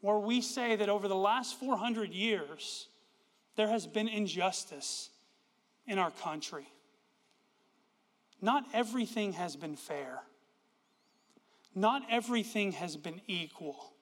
where 0.00 0.18
we 0.18 0.40
say 0.40 0.76
that 0.76 0.88
over 0.88 1.06
the 1.06 1.16
last 1.16 1.58
400 1.58 2.12
years, 2.12 2.88
there 3.56 3.68
has 3.68 3.86
been 3.86 4.08
injustice 4.08 5.10
in 5.86 5.98
our 5.98 6.10
country. 6.10 6.66
Not 8.40 8.64
everything 8.72 9.34
has 9.34 9.54
been 9.54 9.76
fair. 9.76 10.20
Not 11.74 12.02
everything 12.10 12.72
has 12.72 12.96
been 12.96 13.20
equal. 13.26 13.92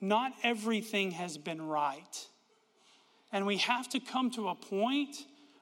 Not 0.00 0.32
everything 0.42 1.12
has 1.12 1.36
been 1.36 1.60
right. 1.62 2.26
And 3.32 3.46
we 3.46 3.58
have 3.58 3.88
to 3.90 4.00
come 4.00 4.30
to 4.32 4.48
a 4.48 4.54
point 4.54 5.16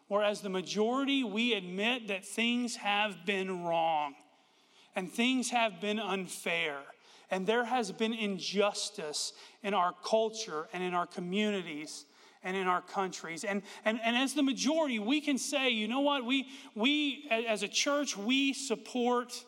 where, 0.08 0.22
as 0.22 0.40
the 0.40 0.50
majority, 0.50 1.24
we 1.24 1.54
admit 1.54 2.08
that 2.08 2.24
things 2.24 2.76
have 2.76 3.24
been 3.24 3.64
wrong 3.64 4.14
and 4.94 5.10
things 5.10 5.50
have 5.50 5.80
been 5.80 5.98
unfair. 5.98 6.78
And 7.30 7.46
there 7.46 7.64
has 7.64 7.90
been 7.92 8.12
injustice 8.12 9.32
in 9.62 9.72
our 9.72 9.94
culture 10.04 10.68
and 10.72 10.82
in 10.82 10.92
our 10.92 11.06
communities 11.06 12.04
and 12.42 12.56
in 12.56 12.66
our 12.66 12.82
countries. 12.82 13.44
And, 13.44 13.62
and, 13.84 14.00
and 14.04 14.16
as 14.16 14.34
the 14.34 14.42
majority, 14.42 14.98
we 14.98 15.20
can 15.20 15.38
say, 15.38 15.70
you 15.70 15.88
know 15.88 16.00
what, 16.00 16.24
we, 16.24 16.48
we 16.74 17.28
as 17.30 17.62
a 17.62 17.68
church, 17.68 18.16
we 18.16 18.52
support 18.52 19.44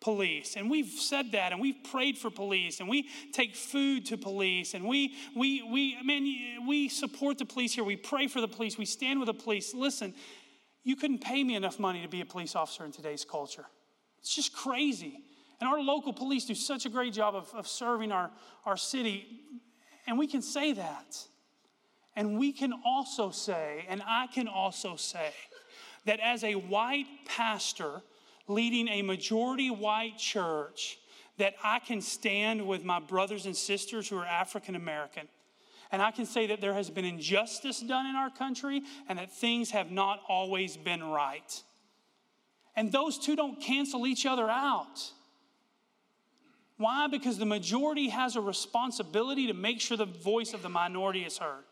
police. 0.00 0.56
And 0.56 0.70
we've 0.70 0.88
said 0.88 1.32
that 1.32 1.52
and 1.52 1.60
we've 1.60 1.82
prayed 1.90 2.16
for 2.16 2.30
police 2.30 2.80
and 2.80 2.88
we 2.88 3.08
take 3.32 3.54
food 3.54 4.06
to 4.06 4.16
police 4.16 4.74
and 4.74 4.84
we, 4.84 5.14
we, 5.34 5.62
we, 5.62 5.96
man, 6.02 6.66
we 6.66 6.88
support 6.88 7.38
the 7.38 7.44
police 7.44 7.74
here. 7.74 7.84
We 7.84 7.96
pray 7.96 8.28
for 8.28 8.40
the 8.40 8.48
police. 8.48 8.78
We 8.78 8.84
stand 8.84 9.18
with 9.20 9.26
the 9.26 9.34
police. 9.34 9.74
Listen, 9.74 10.14
you 10.84 10.96
couldn't 10.96 11.20
pay 11.20 11.42
me 11.42 11.56
enough 11.56 11.78
money 11.78 12.02
to 12.02 12.08
be 12.08 12.20
a 12.20 12.26
police 12.26 12.54
officer 12.54 12.84
in 12.84 12.92
today's 12.92 13.24
culture. 13.24 13.66
It's 14.26 14.34
just 14.34 14.52
crazy. 14.52 15.20
And 15.60 15.70
our 15.70 15.80
local 15.80 16.12
police 16.12 16.46
do 16.46 16.54
such 16.56 16.84
a 16.84 16.88
great 16.88 17.12
job 17.12 17.36
of, 17.36 17.48
of 17.54 17.68
serving 17.68 18.10
our, 18.10 18.32
our 18.64 18.76
city. 18.76 19.24
And 20.04 20.18
we 20.18 20.26
can 20.26 20.42
say 20.42 20.72
that. 20.72 21.16
And 22.16 22.36
we 22.36 22.50
can 22.50 22.72
also 22.84 23.30
say, 23.30 23.84
and 23.88 24.02
I 24.04 24.26
can 24.26 24.48
also 24.48 24.96
say, 24.96 25.30
that 26.06 26.18
as 26.18 26.42
a 26.42 26.56
white 26.56 27.06
pastor 27.24 28.02
leading 28.48 28.88
a 28.88 29.02
majority 29.02 29.70
white 29.70 30.18
church, 30.18 30.98
that 31.38 31.54
I 31.62 31.78
can 31.78 32.00
stand 32.00 32.66
with 32.66 32.82
my 32.82 32.98
brothers 32.98 33.46
and 33.46 33.56
sisters 33.56 34.08
who 34.08 34.18
are 34.18 34.26
African 34.26 34.74
American. 34.74 35.28
And 35.92 36.02
I 36.02 36.10
can 36.10 36.26
say 36.26 36.48
that 36.48 36.60
there 36.60 36.74
has 36.74 36.90
been 36.90 37.04
injustice 37.04 37.78
done 37.78 38.06
in 38.06 38.16
our 38.16 38.30
country 38.30 38.82
and 39.08 39.20
that 39.20 39.30
things 39.30 39.70
have 39.70 39.92
not 39.92 40.20
always 40.28 40.76
been 40.76 41.04
right. 41.04 41.62
And 42.76 42.92
those 42.92 43.18
two 43.18 43.34
don't 43.34 43.60
cancel 43.60 44.06
each 44.06 44.26
other 44.26 44.48
out. 44.50 45.10
Why? 46.76 47.06
Because 47.06 47.38
the 47.38 47.46
majority 47.46 48.10
has 48.10 48.36
a 48.36 48.40
responsibility 48.40 49.46
to 49.46 49.54
make 49.54 49.80
sure 49.80 49.96
the 49.96 50.04
voice 50.04 50.52
of 50.52 50.62
the 50.62 50.68
minority 50.68 51.24
is 51.24 51.38
heard. 51.38 51.64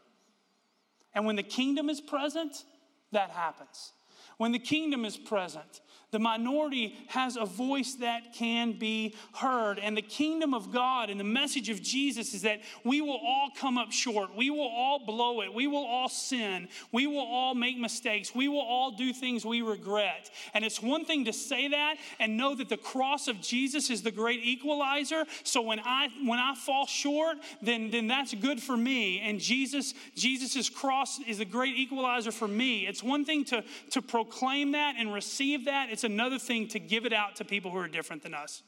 And 1.14 1.26
when 1.26 1.36
the 1.36 1.42
kingdom 1.42 1.90
is 1.90 2.00
present, 2.00 2.64
that 3.12 3.30
happens. 3.30 3.92
When 4.38 4.52
the 4.52 4.58
kingdom 4.58 5.04
is 5.04 5.16
present, 5.16 5.80
the 6.14 6.20
minority 6.20 6.96
has 7.08 7.36
a 7.36 7.44
voice 7.44 7.94
that 7.94 8.34
can 8.34 8.78
be 8.78 9.16
heard. 9.34 9.80
And 9.80 9.96
the 9.96 10.02
kingdom 10.02 10.54
of 10.54 10.70
God 10.70 11.10
and 11.10 11.18
the 11.18 11.24
message 11.24 11.68
of 11.70 11.82
Jesus 11.82 12.34
is 12.34 12.42
that 12.42 12.60
we 12.84 13.00
will 13.00 13.18
all 13.20 13.48
come 13.58 13.76
up 13.76 13.90
short. 13.90 14.36
We 14.36 14.48
will 14.48 14.68
all 14.68 15.04
blow 15.04 15.40
it. 15.40 15.52
We 15.52 15.66
will 15.66 15.84
all 15.84 16.08
sin. 16.08 16.68
We 16.92 17.08
will 17.08 17.18
all 17.18 17.56
make 17.56 17.76
mistakes. 17.78 18.32
We 18.32 18.46
will 18.46 18.60
all 18.60 18.92
do 18.92 19.12
things 19.12 19.44
we 19.44 19.60
regret. 19.60 20.30
And 20.54 20.64
it's 20.64 20.80
one 20.80 21.04
thing 21.04 21.24
to 21.24 21.32
say 21.32 21.66
that 21.66 21.96
and 22.20 22.36
know 22.36 22.54
that 22.54 22.68
the 22.68 22.76
cross 22.76 23.26
of 23.26 23.40
Jesus 23.40 23.90
is 23.90 24.02
the 24.02 24.12
great 24.12 24.38
equalizer. 24.44 25.24
So 25.42 25.62
when 25.62 25.80
I 25.80 26.10
when 26.24 26.38
I 26.38 26.54
fall 26.54 26.86
short, 26.86 27.38
then, 27.60 27.90
then 27.90 28.06
that's 28.06 28.32
good 28.34 28.62
for 28.62 28.76
me. 28.76 29.18
And 29.18 29.40
Jesus, 29.40 29.94
Jesus' 30.14 30.70
cross 30.70 31.18
is 31.26 31.38
the 31.38 31.44
great 31.44 31.74
equalizer 31.74 32.30
for 32.30 32.46
me. 32.46 32.86
It's 32.86 33.02
one 33.02 33.24
thing 33.24 33.44
to, 33.46 33.64
to 33.90 34.00
proclaim 34.00 34.23
that 34.72 34.94
and 34.98 35.12
receive 35.12 35.66
that. 35.66 35.90
It's 35.90 36.04
another 36.04 36.38
thing 36.38 36.68
to 36.68 36.78
give 36.78 37.06
it 37.06 37.12
out 37.12 37.36
to 37.36 37.44
people 37.44 37.70
who 37.70 37.78
are 37.78 37.88
different 37.88 38.22
than 38.22 38.34
us. 38.34 38.62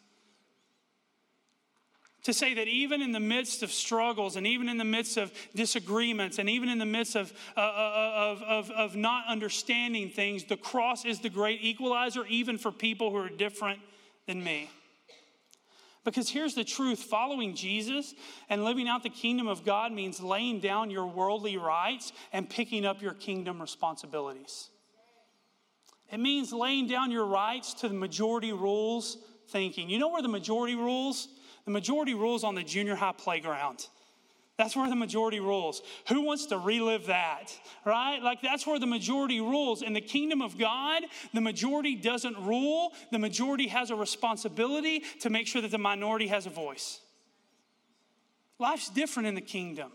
To 2.25 2.33
say 2.33 2.55
that 2.55 2.67
even 2.67 3.03
in 3.03 3.13
the 3.13 3.21
midst 3.21 3.63
of 3.63 3.71
struggles 3.71 4.35
and 4.35 4.47
even 4.47 4.69
in 4.69 4.79
the 4.79 4.85
midst 4.85 5.17
of 5.17 5.33
disagreements 5.55 6.39
and 6.39 6.51
even 6.51 6.69
in 6.69 6.79
the 6.79 6.87
midst 6.87 7.15
of, 7.15 7.33
uh, 7.57 7.61
uh, 7.61 7.63
uh, 7.63 8.13
of, 8.17 8.43
of, 8.43 8.71
of 8.73 8.97
not 8.97 9.27
understanding 9.29 10.11
things, 10.11 10.45
the 10.45 10.57
cross 10.57 11.05
is 11.05 11.21
the 11.21 11.31
great 11.31 11.63
equalizer, 11.63 12.27
even 12.27 12.59
for 12.59 12.73
people 12.73 13.11
who 13.11 13.19
are 13.19 13.29
different 13.29 13.79
than 14.27 14.43
me. 14.43 14.69
Because 16.07 16.29
here's 16.29 16.55
the 16.55 16.63
truth 16.65 17.01
following 17.01 17.55
Jesus 17.57 18.15
and 18.49 18.65
living 18.65 18.89
out 18.89 19.03
the 19.03 19.09
kingdom 19.09 19.49
of 19.49 19.65
God 19.65 19.93
means 19.93 20.21
laying 20.21 20.61
down 20.61 20.89
your 20.89 21.07
worldly 21.07 21.57
rights 21.57 22.13
and 22.33 22.49
picking 22.49 22.87
up 22.87 23.03
your 23.03 23.15
kingdom 23.15 23.61
responsibilities. 23.61 24.71
It 26.11 26.19
means 26.21 26.53
laying 26.53 26.87
down 26.87 27.11
your 27.11 27.27
rights 27.27 27.75
to 27.75 27.89
the 27.89 27.95
majority 27.95 28.53
rules 28.53 29.19
thinking. 29.49 29.91
You 29.91 29.99
know 29.99 30.09
where 30.09 30.23
the 30.23 30.29
majority 30.29 30.75
rules? 30.75 31.29
The 31.65 31.71
majority 31.71 32.15
rules 32.15 32.45
on 32.45 32.55
the 32.55 32.63
junior 32.63 32.95
high 32.95 33.13
playground. 33.13 33.87
That's 34.57 34.75
where 34.75 34.89
the 34.89 34.97
majority 34.97 35.39
rules. 35.39 35.83
Who 36.09 36.23
wants 36.23 36.47
to 36.47 36.59
relive 36.59 37.07
that? 37.07 37.53
Right? 37.85 38.23
Like 38.23 38.41
that's 38.41 38.67
where 38.67 38.79
the 38.79 38.87
majority 38.87 39.41
rules. 39.41 39.83
In 39.83 39.93
the 39.93 40.01
kingdom 40.01 40.41
of 40.41 40.57
God, 40.57 41.03
the 41.35 41.43
majority 41.43 41.95
doesn't 41.95 42.39
rule. 42.39 42.93
The 43.13 43.19
majority 43.19 43.69
has 43.69 43.91
a 43.91 43.97
responsibility 43.97 45.03
to 45.21 45.31
make 45.31 45.47
sure 45.47 45.61
that 45.61 45.71
the 45.71 45.79
minority 45.79 46.29
has 46.29 46.47
a 46.47 46.51
voice. 46.51 47.01
Life's 48.59 48.89
different 48.89 49.29
in 49.29 49.35
the 49.35 49.43
kingdom. 49.43 49.93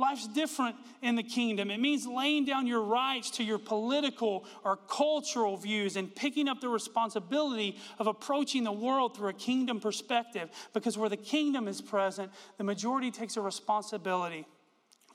Life's 0.00 0.26
different 0.26 0.76
in 1.02 1.14
the 1.14 1.22
kingdom. 1.22 1.70
It 1.70 1.78
means 1.78 2.06
laying 2.06 2.46
down 2.46 2.66
your 2.66 2.80
rights 2.80 3.30
to 3.32 3.44
your 3.44 3.58
political 3.58 4.46
or 4.64 4.76
cultural 4.76 5.58
views 5.58 5.96
and 5.96 6.14
picking 6.14 6.48
up 6.48 6.62
the 6.62 6.70
responsibility 6.70 7.76
of 7.98 8.06
approaching 8.06 8.64
the 8.64 8.72
world 8.72 9.14
through 9.14 9.28
a 9.28 9.34
kingdom 9.34 9.78
perspective. 9.78 10.48
Because 10.72 10.96
where 10.96 11.10
the 11.10 11.18
kingdom 11.18 11.68
is 11.68 11.82
present, 11.82 12.32
the 12.56 12.64
majority 12.64 13.10
takes 13.10 13.36
a 13.36 13.42
responsibility 13.42 14.46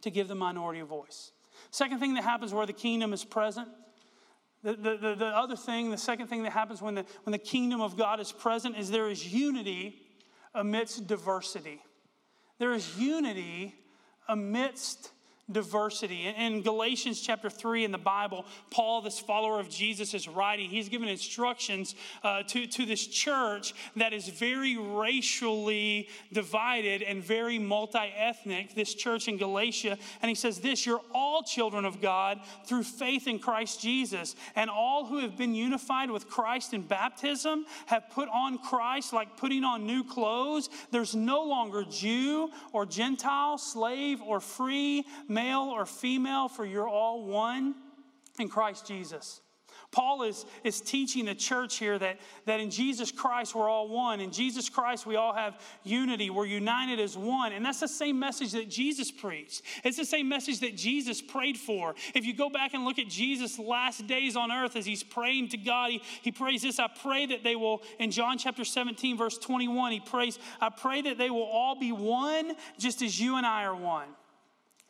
to 0.01 0.11
give 0.11 0.27
the 0.27 0.35
minority 0.35 0.81
a 0.81 0.85
voice. 0.85 1.31
Second 1.71 1.99
thing 1.99 2.13
that 2.13 2.23
happens 2.23 2.53
where 2.53 2.67
the 2.67 2.73
kingdom 2.73 3.11
is 3.11 3.25
present, 3.25 3.67
the, 4.61 4.73
the, 4.73 4.97
the, 4.97 5.15
the 5.15 5.25
other 5.25 5.55
thing, 5.55 5.89
the 5.89 5.97
second 5.97 6.27
thing 6.27 6.43
that 6.43 6.51
happens 6.51 6.79
when 6.79 6.93
the, 6.93 7.05
when 7.23 7.31
the 7.31 7.39
kingdom 7.39 7.81
of 7.81 7.97
God 7.97 8.19
is 8.19 8.31
present 8.31 8.77
is 8.77 8.91
there 8.91 9.09
is 9.09 9.33
unity 9.33 9.99
amidst 10.53 11.07
diversity. 11.07 11.81
There 12.59 12.73
is 12.73 12.97
unity 12.99 13.73
amidst 14.27 15.11
diversity. 15.51 16.25
In 16.25 16.63
Galatians 16.63 17.21
chapter 17.21 17.51
3 17.51 17.85
in 17.85 17.91
the 17.91 17.99
Bible, 17.99 18.45
Paul, 18.71 19.01
this 19.01 19.19
follower 19.19 19.59
of 19.59 19.69
Jesus, 19.69 20.15
is 20.15 20.27
writing. 20.27 20.71
He's 20.71 20.89
given 20.89 21.07
instructions 21.07 21.93
uh, 22.23 22.41
to, 22.43 22.65
to 22.65 22.85
this 22.85 23.05
church 23.05 23.75
that 23.95 24.11
is 24.11 24.27
very 24.27 24.75
racially 24.75 26.09
divided 26.33 27.03
and 27.03 27.23
very 27.23 27.59
multi 27.59 28.11
ethnic, 28.17 28.73
this 28.73 28.95
church 28.95 29.27
in 29.27 29.37
Galatia. 29.37 29.99
And 30.23 30.29
he 30.29 30.35
says 30.35 30.59
this 30.59 30.83
You're 30.83 31.01
all 31.13 31.43
children 31.43 31.85
of 31.85 32.01
God 32.01 32.39
through 32.65 32.83
faith 32.83 33.27
in 33.27 33.37
Christ 33.37 33.79
Jesus. 33.79 34.35
And 34.55 34.67
all 34.67 35.05
who 35.05 35.19
have 35.19 35.37
been 35.37 35.53
unified 35.53 36.09
with 36.09 36.27
Christ 36.27 36.73
in 36.73 36.81
baptism 36.81 37.65
have 37.85 38.09
put 38.09 38.29
on 38.29 38.57
Christ 38.57 39.13
like 39.13 39.37
putting 39.37 39.63
on 39.63 39.85
new 39.85 40.03
clothes. 40.03 40.69
There's 40.89 41.13
no 41.13 41.43
longer 41.43 41.83
Jew 41.83 42.49
or 42.73 42.87
Gentile, 42.87 43.59
slave 43.59 44.21
or 44.23 44.39
free 44.39 45.05
male 45.35 45.69
or 45.75 45.85
female, 45.85 46.47
for 46.47 46.65
you're 46.65 46.89
all 46.89 47.25
one 47.25 47.75
in 48.39 48.49
Christ 48.49 48.87
Jesus. 48.87 49.41
Paul 49.91 50.23
is, 50.23 50.45
is 50.63 50.81
teaching 50.81 51.25
the 51.25 51.35
church 51.35 51.77
here 51.77 51.97
that, 51.99 52.19
that 52.45 52.59
in 52.59 52.69
Jesus 52.69 53.11
Christ 53.11 53.55
we're 53.55 53.69
all 53.69 53.87
one. 53.87 54.19
In 54.19 54.31
Jesus 54.31 54.67
Christ 54.67 55.05
we 55.05 55.15
all 55.15 55.33
have 55.33 55.61
unity. 55.83 56.29
We're 56.29 56.45
united 56.45 56.99
as 56.99 57.17
one. 57.17 57.53
And 57.53 57.65
that's 57.65 57.79
the 57.79 57.87
same 57.87 58.19
message 58.19 58.51
that 58.53 58.69
Jesus 58.69 59.11
preached. 59.11 59.61
It's 59.83 59.97
the 59.97 60.05
same 60.05 60.27
message 60.27 60.59
that 60.61 60.75
Jesus 60.75 61.21
prayed 61.21 61.57
for. 61.57 61.95
If 62.13 62.25
you 62.25 62.35
go 62.35 62.49
back 62.49 62.73
and 62.73 62.83
look 62.83 62.99
at 62.99 63.07
Jesus' 63.07 63.57
last 63.59 64.05
days 64.07 64.35
on 64.35 64.51
earth 64.51 64.75
as 64.75 64.85
he's 64.85 65.03
praying 65.03 65.49
to 65.49 65.57
God, 65.57 65.91
he, 65.91 66.01
he 66.21 66.31
prays 66.31 66.63
this 66.63 66.79
I 66.79 66.87
pray 66.87 67.25
that 67.27 67.43
they 67.43 67.55
will, 67.55 67.81
in 67.99 68.11
John 68.11 68.37
chapter 68.37 68.65
17, 68.65 69.17
verse 69.17 69.37
21, 69.37 69.91
he 69.93 69.99
prays, 69.99 70.39
I 70.59 70.69
pray 70.69 71.03
that 71.03 71.17
they 71.17 71.29
will 71.29 71.43
all 71.43 71.79
be 71.79 71.91
one 71.91 72.53
just 72.77 73.01
as 73.01 73.19
you 73.19 73.37
and 73.37 73.45
I 73.45 73.63
are 73.63 73.75
one 73.75 74.07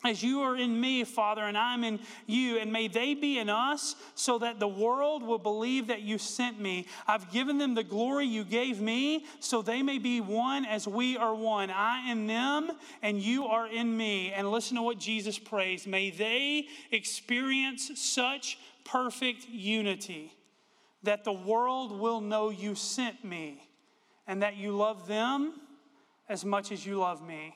as 0.06 0.24
you 0.24 0.42
are 0.42 0.56
in 0.56 0.80
me, 0.80 1.04
Father, 1.04 1.42
and 1.42 1.58
I'm 1.58 1.84
in 1.84 2.00
you, 2.28 2.58
and 2.58 2.72
may 2.72 2.88
they 2.88 3.14
be 3.14 3.40
in 3.40 3.50
us, 3.50 3.96
so 4.14 4.38
that 4.40 4.60
the 4.60 4.68
world 4.68 5.24
will 5.24 5.40
believe 5.40 5.88
that 5.88 6.02
you 6.02 6.18
sent 6.18 6.60
me. 6.60 6.88
I've 7.08 7.32
given 7.32 7.58
them 7.58 7.74
the 7.74 7.84
glory 7.84 8.26
you 8.26 8.44
gave 8.44 8.80
me, 8.80 9.26
so 9.40 9.62
they 9.62 9.82
may 9.82 9.98
be 9.98 10.22
one 10.22 10.66
as 10.66 10.88
we 10.88 11.18
are 11.18 11.34
one. 11.34 11.70
I 11.72 12.12
in 12.12 12.28
them, 12.28 12.72
and 13.02 13.22
you 13.22 13.46
are 13.46 13.68
in 13.68 13.96
me. 13.96 14.32
And 14.32 14.52
listen 14.52 14.78
to 14.78 14.84
what 14.84 15.00
Jesus 15.00 15.40
prays. 15.40 15.88
May 15.88 16.12
they 16.12 16.68
experience 16.92 17.92
such 17.96 18.58
perfect 18.84 19.48
unity 19.50 20.32
that 21.04 21.24
the 21.24 21.34
world 21.34 22.00
will 22.00 22.22
know 22.22 22.50
you 22.50 22.76
sent 22.76 23.24
me, 23.24 23.68
and 24.28 24.44
that 24.44 24.56
you 24.56 24.76
love 24.76 25.08
them 25.08 25.54
as 26.30 26.44
much 26.44 26.72
as 26.72 26.86
you 26.86 26.98
love 27.00 27.26
me. 27.26 27.56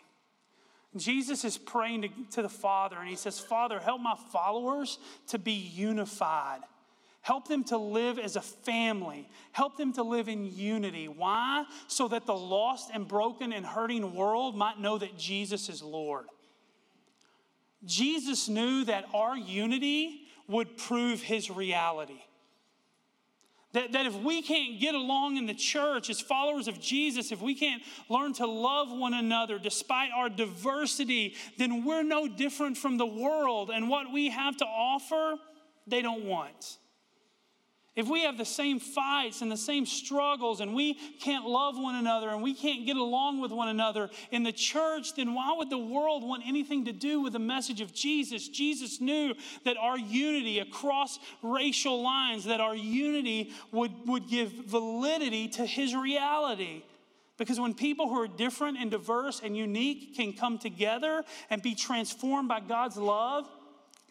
Jesus 0.98 1.46
is 1.46 1.58
praying 1.58 2.02
to, 2.02 2.10
to, 2.32 2.42
the 2.42 2.50
Father 2.50 2.98
and 2.98 3.08
he 3.08 3.16
says, 3.16 3.40
Father, 3.40 3.80
help 3.80 4.02
my 4.02 4.16
followers 4.32 4.98
to 5.28 5.38
be 5.38 5.52
unified. 5.52 6.62
Help 7.22 7.48
them 7.48 7.64
to 7.66 7.78
live 7.78 8.18
as 8.18 8.36
a 8.36 8.42
family. 8.42 9.30
Help 9.52 9.78
them 9.78 9.94
to 9.94 10.04
live 10.04 10.28
in 10.28 10.46
unity. 10.46 11.08
Why? 11.08 11.66
So 11.88 12.08
that 12.08 12.26
the 12.26 12.34
lost 12.34 12.90
and 12.94 13.08
broken 13.08 13.54
and 13.54 13.66
hurting 13.66 14.16
world 14.16 14.56
might 14.56 14.80
know 14.80 14.98
that 14.98 15.18
Jesus 15.18 15.70
is 15.70 15.84
Lord. 15.84 16.26
Jesus 17.86 18.50
knew 18.50 18.84
that 18.86 19.06
our 19.14 19.38
unity 19.38 20.22
would 20.48 20.78
prove 20.78 21.22
his 21.22 21.52
reality. 21.52 22.22
That, 23.74 23.92
that 23.92 24.08
if 24.08 24.16
we 24.16 24.42
can't 24.42 24.80
get 24.80 24.96
along 24.96 25.38
in 25.38 25.46
the 25.46 25.54
church 25.54 26.10
as 26.10 26.20
followers 26.20 26.68
of 26.68 26.80
Jesus, 26.80 27.32
if 27.32 27.40
we 27.40 27.54
can't 27.54 27.84
learn 28.10 28.34
to 28.34 28.48
love 28.48 28.92
one 28.92 29.14
another 29.14 29.60
despite 29.60 30.10
our 30.12 30.28
diversity, 30.28 31.36
then 31.58 31.86
we're 31.86 32.04
no 32.04 32.28
different 32.28 32.78
from 32.78 32.98
the 32.98 33.06
world. 33.06 33.70
And 33.70 33.88
what 33.88 34.12
we 34.12 34.30
have 34.30 34.58
to 34.58 34.66
offer, 34.66 35.36
they 35.86 36.02
don't 36.02 36.26
want. 36.26 36.80
If 38.00 38.08
we 38.08 38.22
have 38.22 38.38
the 38.38 38.46
same 38.46 38.80
fights 38.80 39.42
and 39.42 39.52
the 39.52 39.58
same 39.58 39.86
struggles 39.86 40.62
and 40.62 40.74
we 40.74 40.94
can't 40.94 41.44
love 41.44 41.78
one 41.78 41.96
another 41.96 42.30
and 42.30 42.42
we 42.42 42.54
can't 42.54 42.86
get 42.86 42.96
along 42.96 43.42
with 43.42 43.52
one 43.52 43.68
another 43.68 44.10
in 44.32 44.44
the 44.44 44.54
church, 44.54 45.16
then 45.16 45.34
why 45.34 45.54
would 45.58 45.70
the 45.70 45.78
world 45.78 46.24
want 46.24 46.44
anything 46.48 46.86
to 46.86 46.94
do 46.94 47.20
with 47.20 47.34
the 47.34 47.40
message 47.40 47.82
of 47.82 47.94
Jesus? 47.94 48.48
Jesus 48.48 49.02
knew 49.02 49.34
that 49.66 49.76
our 49.76 49.98
unity 49.98 50.60
across 50.60 51.20
racial 51.44 52.02
lines, 52.02 52.46
that 52.46 52.62
our 52.62 52.74
unity 52.74 53.52
would, 53.74 53.92
would 54.08 54.30
give 54.30 54.50
validity 54.50 55.50
to 55.50 55.66
his 55.66 55.94
reality. 55.94 56.84
Because 57.38 57.60
when 57.60 57.74
people 57.74 58.08
who 58.08 58.22
are 58.22 58.30
different 58.30 58.78
and 58.78 58.90
diverse 58.90 59.42
and 59.44 59.58
unique 59.58 60.16
can 60.16 60.32
come 60.32 60.58
together 60.58 61.26
and 61.50 61.62
be 61.62 61.76
transformed 61.76 62.48
by 62.48 62.62
God's 62.62 62.96
love, 62.96 63.46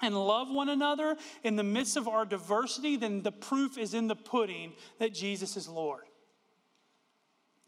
and 0.02 0.14
love 0.14 0.50
one 0.50 0.68
another 0.68 1.16
in 1.42 1.56
the 1.56 1.64
midst 1.64 1.96
of 1.96 2.08
our 2.08 2.24
diversity, 2.24 2.96
then 2.96 3.22
the 3.22 3.32
proof 3.32 3.78
is 3.78 3.94
in 3.94 4.06
the 4.06 4.16
pudding 4.16 4.72
that 4.98 5.12
Jesus 5.14 5.56
is 5.56 5.68
Lord. 5.68 6.02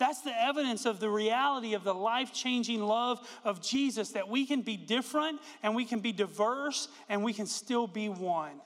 That's 0.01 0.23
the 0.23 0.33
evidence 0.35 0.87
of 0.87 0.99
the 0.99 1.11
reality 1.11 1.75
of 1.75 1.85
the 1.85 1.95
life 1.95 2.33
changing 2.33 2.83
love 2.83 3.21
of 3.45 3.61
Jesus 3.61 4.13
that 4.13 4.29
we 4.29 4.47
can 4.47 4.63
be 4.63 4.79
different 4.79 5.41
and 5.63 5.77
we 5.77 5.85
can 5.85 6.01
be 6.01 6.11
diverse 6.11 6.89
and 7.11 7.23
we 7.23 7.35
can 7.35 7.45
still 7.45 7.87
be 7.87 8.09
one. 8.09 8.63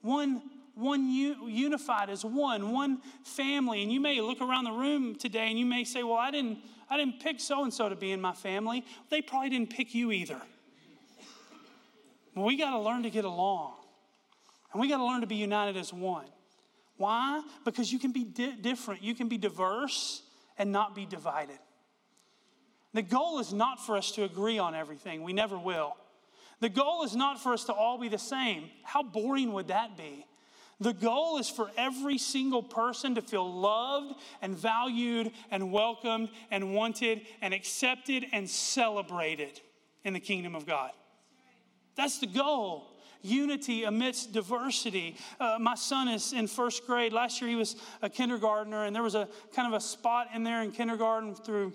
One, 0.00 0.42
one 0.74 1.10
unified 1.10 2.08
as 2.08 2.24
one, 2.24 2.72
one 2.72 3.02
family. 3.22 3.82
And 3.82 3.92
you 3.92 4.00
may 4.00 4.22
look 4.22 4.40
around 4.40 4.64
the 4.64 4.72
room 4.72 5.14
today 5.14 5.50
and 5.50 5.58
you 5.58 5.66
may 5.66 5.84
say, 5.84 6.02
Well, 6.02 6.16
I 6.16 6.30
didn't, 6.30 6.58
I 6.88 6.96
didn't 6.96 7.20
pick 7.20 7.38
so 7.38 7.62
and 7.62 7.72
so 7.72 7.90
to 7.90 7.96
be 7.96 8.10
in 8.10 8.20
my 8.20 8.32
family. 8.32 8.82
They 9.10 9.20
probably 9.20 9.50
didn't 9.50 9.70
pick 9.70 9.94
you 9.94 10.10
either. 10.10 10.40
We 12.34 12.56
got 12.56 12.70
to 12.70 12.80
learn 12.80 13.04
to 13.04 13.10
get 13.10 13.24
along. 13.24 13.74
And 14.72 14.80
we 14.80 14.88
got 14.88 14.98
to 14.98 15.04
learn 15.04 15.20
to 15.20 15.26
be 15.26 15.36
united 15.36 15.76
as 15.76 15.92
one. 15.92 16.26
Why? 16.96 17.42
Because 17.64 17.92
you 17.92 17.98
can 17.98 18.12
be 18.12 18.24
di- 18.24 18.56
different, 18.60 19.02
you 19.02 19.14
can 19.14 19.28
be 19.28 19.38
diverse 19.38 20.22
and 20.58 20.72
not 20.72 20.94
be 20.94 21.06
divided. 21.06 21.58
The 22.92 23.02
goal 23.02 23.40
is 23.40 23.52
not 23.52 23.84
for 23.84 23.96
us 23.96 24.12
to 24.12 24.24
agree 24.24 24.58
on 24.58 24.74
everything, 24.74 25.22
we 25.22 25.32
never 25.32 25.58
will. 25.58 25.96
The 26.60 26.68
goal 26.68 27.02
is 27.02 27.16
not 27.16 27.42
for 27.42 27.52
us 27.52 27.64
to 27.64 27.72
all 27.72 27.98
be 27.98 28.08
the 28.08 28.18
same. 28.18 28.70
How 28.84 29.02
boring 29.02 29.52
would 29.52 29.68
that 29.68 29.96
be? 29.96 30.24
The 30.80 30.92
goal 30.92 31.38
is 31.38 31.48
for 31.48 31.70
every 31.76 32.18
single 32.18 32.62
person 32.62 33.16
to 33.16 33.22
feel 33.22 33.52
loved 33.52 34.14
and 34.42 34.56
valued 34.56 35.32
and 35.50 35.72
welcomed 35.72 36.30
and 36.50 36.74
wanted 36.74 37.22
and 37.42 37.54
accepted 37.54 38.26
and 38.32 38.48
celebrated 38.48 39.60
in 40.04 40.14
the 40.14 40.20
kingdom 40.20 40.54
of 40.54 40.66
God. 40.66 40.90
That's 41.96 42.18
the 42.18 42.26
goal. 42.26 42.90
Unity 43.22 43.84
amidst 43.84 44.32
diversity. 44.32 45.16
Uh, 45.40 45.56
my 45.58 45.74
son 45.74 46.08
is 46.08 46.32
in 46.32 46.46
first 46.46 46.86
grade. 46.86 47.12
Last 47.12 47.40
year 47.40 47.48
he 47.48 47.56
was 47.56 47.76
a 48.02 48.10
kindergartner, 48.10 48.84
and 48.84 48.94
there 48.94 49.02
was 49.02 49.14
a 49.14 49.28
kind 49.54 49.72
of 49.72 49.76
a 49.76 49.80
spot 49.80 50.28
in 50.34 50.44
there 50.44 50.62
in 50.62 50.72
kindergarten 50.72 51.34
through 51.34 51.72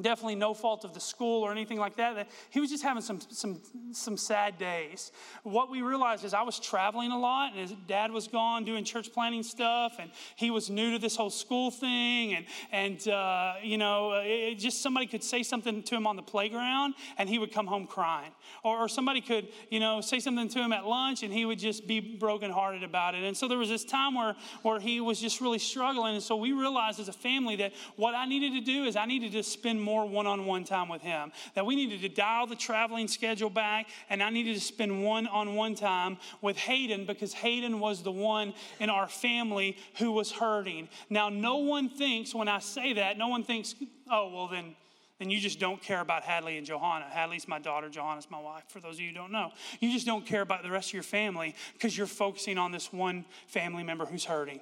definitely 0.00 0.34
no 0.34 0.54
fault 0.54 0.84
of 0.84 0.94
the 0.94 1.00
school 1.00 1.42
or 1.42 1.52
anything 1.52 1.78
like 1.78 1.96
that, 1.96 2.28
he 2.50 2.60
was 2.60 2.70
just 2.70 2.82
having 2.82 3.02
some, 3.02 3.20
some, 3.28 3.60
some 3.92 4.16
sad 4.16 4.58
days. 4.58 5.12
What 5.42 5.70
we 5.70 5.82
realized 5.82 6.24
is 6.24 6.34
I 6.34 6.42
was 6.42 6.58
traveling 6.58 7.12
a 7.12 7.18
lot, 7.18 7.52
and 7.52 7.60
his 7.60 7.72
dad 7.86 8.10
was 8.10 8.28
gone 8.28 8.64
doing 8.64 8.84
church 8.84 9.12
planting 9.12 9.42
stuff, 9.42 9.96
and 9.98 10.10
he 10.36 10.50
was 10.50 10.70
new 10.70 10.92
to 10.92 10.98
this 10.98 11.16
whole 11.16 11.30
school 11.30 11.70
thing. 11.70 12.34
And, 12.34 12.46
and 12.72 13.08
uh, 13.08 13.54
you 13.62 13.78
know, 13.78 14.22
it, 14.24 14.56
just 14.56 14.82
somebody 14.82 15.06
could 15.06 15.22
say 15.22 15.42
something 15.42 15.82
to 15.82 15.94
him 15.94 16.06
on 16.06 16.16
the 16.16 16.22
playground, 16.22 16.94
and 17.18 17.28
he 17.28 17.38
would 17.38 17.52
come 17.52 17.66
home 17.66 17.86
crying. 17.86 18.32
Or, 18.62 18.78
or 18.78 18.88
somebody 18.88 19.20
could, 19.20 19.48
you 19.70 19.80
know, 19.80 20.00
say 20.00 20.18
something 20.20 20.48
to 20.48 20.58
him 20.58 20.72
at 20.72 20.86
lunch, 20.86 21.22
and 21.22 21.32
he 21.32 21.44
would 21.44 21.58
just 21.58 21.86
be 21.86 22.00
brokenhearted 22.00 22.82
about 22.82 23.14
it. 23.14 23.22
And 23.22 23.36
so 23.36 23.48
there 23.48 23.58
was 23.58 23.68
this 23.68 23.84
time 23.84 24.14
where, 24.14 24.34
where 24.62 24.80
he 24.80 25.00
was 25.00 25.20
just 25.20 25.40
really 25.40 25.58
struggling. 25.58 26.14
And 26.14 26.22
so 26.22 26.36
we 26.36 26.52
realized 26.52 26.98
as 26.98 27.08
a 27.08 27.12
family 27.12 27.56
that 27.56 27.72
what 27.96 28.14
I 28.14 28.26
needed 28.26 28.52
to 28.54 28.60
do 28.60 28.84
is 28.84 28.96
I 28.96 29.06
needed 29.06 29.32
to 29.32 29.42
spend 29.42 29.83
more 29.84 30.06
one 30.06 30.26
on 30.26 30.46
one 30.46 30.64
time 30.64 30.88
with 30.88 31.02
him. 31.02 31.30
That 31.54 31.66
we 31.66 31.76
needed 31.76 32.00
to 32.00 32.08
dial 32.08 32.46
the 32.46 32.56
traveling 32.56 33.08
schedule 33.08 33.50
back, 33.50 33.88
and 34.10 34.22
I 34.22 34.30
needed 34.30 34.54
to 34.54 34.60
spend 34.60 35.04
one 35.04 35.26
on 35.26 35.54
one 35.54 35.74
time 35.74 36.18
with 36.40 36.56
Hayden 36.56 37.04
because 37.04 37.32
Hayden 37.34 37.78
was 37.78 38.02
the 38.02 38.12
one 38.12 38.54
in 38.80 38.90
our 38.90 39.06
family 39.06 39.76
who 39.98 40.12
was 40.12 40.32
hurting. 40.32 40.88
Now, 41.10 41.28
no 41.28 41.58
one 41.58 41.88
thinks 41.88 42.34
when 42.34 42.48
I 42.48 42.58
say 42.58 42.94
that, 42.94 43.18
no 43.18 43.28
one 43.28 43.44
thinks, 43.44 43.74
oh, 44.10 44.30
well, 44.34 44.48
then 44.48 44.74
then 45.18 45.30
you 45.30 45.38
just 45.38 45.60
don't 45.60 45.80
care 45.80 46.00
about 46.00 46.24
Hadley 46.24 46.58
and 46.58 46.66
Johanna. 46.66 47.06
Hadley's 47.08 47.46
my 47.46 47.58
daughter, 47.58 47.88
Johanna's 47.88 48.26
my 48.30 48.40
wife, 48.40 48.64
for 48.68 48.80
those 48.80 48.96
of 48.96 49.00
you 49.00 49.08
who 49.08 49.14
don't 49.14 49.30
know. 49.30 49.52
You 49.80 49.92
just 49.92 50.06
don't 50.06 50.26
care 50.26 50.40
about 50.40 50.62
the 50.62 50.70
rest 50.70 50.90
of 50.90 50.94
your 50.94 51.04
family 51.04 51.54
because 51.72 51.96
you're 51.96 52.06
focusing 52.06 52.58
on 52.58 52.72
this 52.72 52.92
one 52.92 53.24
family 53.46 53.84
member 53.84 54.06
who's 54.06 54.24
hurting. 54.24 54.60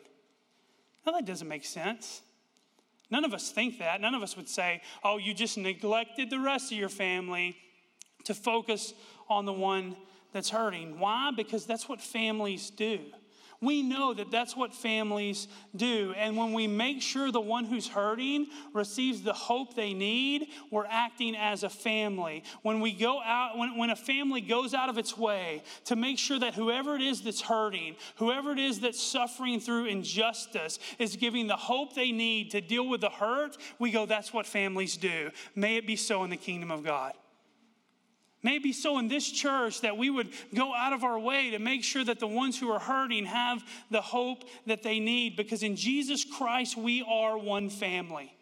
Now, 1.06 1.12
that 1.12 1.24
doesn't 1.24 1.48
make 1.48 1.64
sense. 1.64 2.20
None 3.12 3.26
of 3.26 3.34
us 3.34 3.50
think 3.50 3.78
that. 3.78 4.00
None 4.00 4.14
of 4.14 4.22
us 4.22 4.38
would 4.38 4.48
say, 4.48 4.80
oh, 5.04 5.18
you 5.18 5.34
just 5.34 5.58
neglected 5.58 6.30
the 6.30 6.40
rest 6.40 6.72
of 6.72 6.78
your 6.78 6.88
family 6.88 7.54
to 8.24 8.32
focus 8.32 8.94
on 9.28 9.44
the 9.44 9.52
one 9.52 9.96
that's 10.32 10.48
hurting. 10.48 10.98
Why? 10.98 11.30
Because 11.36 11.66
that's 11.66 11.86
what 11.90 12.00
families 12.00 12.70
do. 12.70 13.00
We 13.62 13.82
know 13.82 14.12
that 14.12 14.32
that's 14.32 14.56
what 14.56 14.74
families 14.74 15.46
do. 15.74 16.12
And 16.16 16.36
when 16.36 16.52
we 16.52 16.66
make 16.66 17.00
sure 17.00 17.30
the 17.30 17.40
one 17.40 17.64
who's 17.64 17.86
hurting 17.86 18.48
receives 18.74 19.22
the 19.22 19.32
hope 19.32 19.74
they 19.74 19.94
need, 19.94 20.48
we're 20.72 20.84
acting 20.84 21.36
as 21.36 21.62
a 21.62 21.70
family. 21.70 22.42
When 22.62 22.80
we 22.80 22.92
go 22.92 23.22
out, 23.22 23.56
when, 23.56 23.78
when 23.78 23.90
a 23.90 23.96
family 23.96 24.40
goes 24.40 24.74
out 24.74 24.88
of 24.88 24.98
its 24.98 25.16
way 25.16 25.62
to 25.84 25.94
make 25.94 26.18
sure 26.18 26.40
that 26.40 26.54
whoever 26.54 26.96
it 26.96 27.02
is 27.02 27.22
that's 27.22 27.40
hurting, 27.40 27.94
whoever 28.16 28.50
it 28.50 28.58
is 28.58 28.80
that's 28.80 29.00
suffering 29.00 29.60
through 29.60 29.86
injustice, 29.86 30.80
is 30.98 31.14
giving 31.14 31.46
the 31.46 31.56
hope 31.56 31.94
they 31.94 32.10
need 32.10 32.50
to 32.50 32.60
deal 32.60 32.88
with 32.88 33.00
the 33.00 33.10
hurt, 33.10 33.56
we 33.78 33.92
go, 33.92 34.06
that's 34.06 34.32
what 34.32 34.44
families 34.44 34.96
do. 34.96 35.30
May 35.54 35.76
it 35.76 35.86
be 35.86 35.94
so 35.94 36.24
in 36.24 36.30
the 36.30 36.36
kingdom 36.36 36.72
of 36.72 36.82
God. 36.82 37.12
Maybe 38.42 38.72
so 38.72 38.98
in 38.98 39.08
this 39.08 39.30
church 39.30 39.82
that 39.82 39.96
we 39.96 40.10
would 40.10 40.30
go 40.54 40.74
out 40.74 40.92
of 40.92 41.04
our 41.04 41.18
way 41.18 41.50
to 41.50 41.58
make 41.58 41.84
sure 41.84 42.04
that 42.04 42.18
the 42.18 42.26
ones 42.26 42.58
who 42.58 42.70
are 42.70 42.80
hurting 42.80 43.26
have 43.26 43.62
the 43.90 44.00
hope 44.00 44.44
that 44.66 44.82
they 44.82 44.98
need 44.98 45.36
because 45.36 45.62
in 45.62 45.76
Jesus 45.76 46.24
Christ 46.24 46.76
we 46.76 47.04
are 47.08 47.38
one 47.38 47.70
family. 47.70 48.34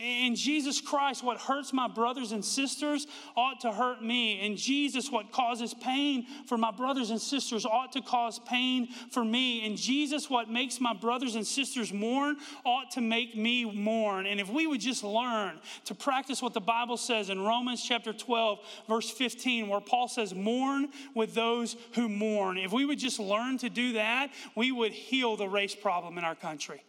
In 0.00 0.34
Jesus 0.34 0.80
Christ, 0.80 1.22
what 1.22 1.36
hurts 1.38 1.74
my 1.74 1.86
brothers 1.86 2.32
and 2.32 2.42
sisters 2.42 3.06
ought 3.36 3.60
to 3.60 3.70
hurt 3.70 4.02
me. 4.02 4.40
In 4.40 4.56
Jesus, 4.56 5.10
what 5.10 5.30
causes 5.30 5.74
pain 5.74 6.26
for 6.46 6.56
my 6.56 6.70
brothers 6.70 7.10
and 7.10 7.20
sisters 7.20 7.66
ought 7.66 7.92
to 7.92 8.00
cause 8.00 8.38
pain 8.38 8.88
for 9.10 9.22
me. 9.22 9.62
In 9.62 9.76
Jesus, 9.76 10.30
what 10.30 10.48
makes 10.48 10.80
my 10.80 10.94
brothers 10.94 11.34
and 11.34 11.46
sisters 11.46 11.92
mourn 11.92 12.36
ought 12.64 12.90
to 12.92 13.02
make 13.02 13.36
me 13.36 13.66
mourn. 13.66 14.24
And 14.24 14.40
if 14.40 14.48
we 14.48 14.66
would 14.66 14.80
just 14.80 15.04
learn 15.04 15.60
to 15.84 15.94
practice 15.94 16.40
what 16.40 16.54
the 16.54 16.60
Bible 16.60 16.96
says 16.96 17.28
in 17.28 17.38
Romans 17.38 17.84
chapter 17.86 18.14
12, 18.14 18.58
verse 18.88 19.10
15, 19.10 19.68
where 19.68 19.80
Paul 19.80 20.08
says, 20.08 20.34
Mourn 20.34 20.88
with 21.14 21.34
those 21.34 21.76
who 21.94 22.08
mourn. 22.08 22.56
If 22.56 22.72
we 22.72 22.86
would 22.86 22.98
just 22.98 23.20
learn 23.20 23.58
to 23.58 23.68
do 23.68 23.92
that, 23.92 24.30
we 24.56 24.72
would 24.72 24.92
heal 24.92 25.36
the 25.36 25.48
race 25.48 25.74
problem 25.74 26.16
in 26.16 26.24
our 26.24 26.34
country. 26.34 26.82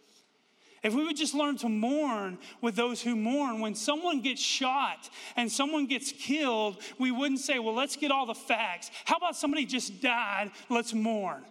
If 0.82 0.94
we 0.94 1.04
would 1.04 1.16
just 1.16 1.34
learn 1.34 1.56
to 1.58 1.68
mourn 1.68 2.38
with 2.60 2.74
those 2.74 3.00
who 3.00 3.14
mourn, 3.14 3.60
when 3.60 3.74
someone 3.74 4.20
gets 4.20 4.42
shot 4.42 5.08
and 5.36 5.50
someone 5.50 5.86
gets 5.86 6.10
killed, 6.10 6.82
we 6.98 7.12
wouldn't 7.12 7.38
say, 7.38 7.60
well, 7.60 7.74
let's 7.74 7.94
get 7.94 8.10
all 8.10 8.26
the 8.26 8.34
facts. 8.34 8.90
How 9.04 9.16
about 9.16 9.36
somebody 9.36 9.64
just 9.64 10.02
died? 10.02 10.50
Let's 10.68 10.92
mourn. 10.92 11.44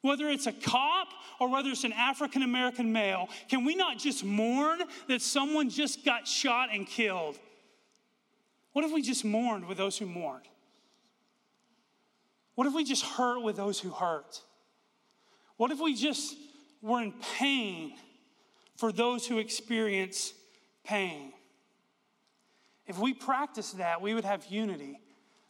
Whether 0.00 0.30
it's 0.30 0.46
a 0.46 0.52
cop 0.52 1.08
or 1.38 1.50
whether 1.50 1.68
it's 1.68 1.84
an 1.84 1.92
African 1.92 2.42
American 2.42 2.90
male, 2.90 3.28
can 3.50 3.66
we 3.66 3.74
not 3.74 3.98
just 3.98 4.24
mourn 4.24 4.80
that 5.08 5.20
someone 5.20 5.68
just 5.68 6.02
got 6.02 6.26
shot 6.26 6.70
and 6.72 6.86
killed? 6.86 7.38
What 8.72 8.86
if 8.86 8.92
we 8.92 9.02
just 9.02 9.26
mourned 9.26 9.66
with 9.66 9.76
those 9.76 9.98
who 9.98 10.06
mourned? 10.06 10.46
What 12.54 12.66
if 12.66 12.72
we 12.74 12.84
just 12.84 13.04
hurt 13.04 13.42
with 13.42 13.56
those 13.56 13.78
who 13.78 13.90
hurt? 13.90 14.40
What 15.58 15.70
if 15.70 15.80
we 15.80 15.94
just 15.94 16.34
were 16.80 17.02
in 17.02 17.12
pain? 17.36 17.92
For 18.80 18.90
those 18.90 19.26
who 19.26 19.36
experience 19.36 20.32
pain. 20.84 21.34
If 22.86 22.98
we 22.98 23.12
practice 23.12 23.72
that, 23.72 24.00
we 24.00 24.14
would 24.14 24.24
have 24.24 24.46
unity 24.46 24.98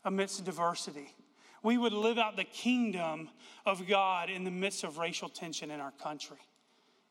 amidst 0.05 0.45
diversity. 0.45 1.15
We 1.63 1.79
would 1.79 1.93
live 1.93 2.19
out 2.19 2.35
the 2.35 2.43
kingdom 2.43 3.29
of 3.65 3.87
God 3.87 4.31
in 4.31 4.43
the 4.43 4.51
midst 4.51 4.83
of 4.83 4.99
racial 4.99 5.29
tension 5.29 5.71
in 5.71 5.79
our 5.79 5.93
country. 5.93 6.39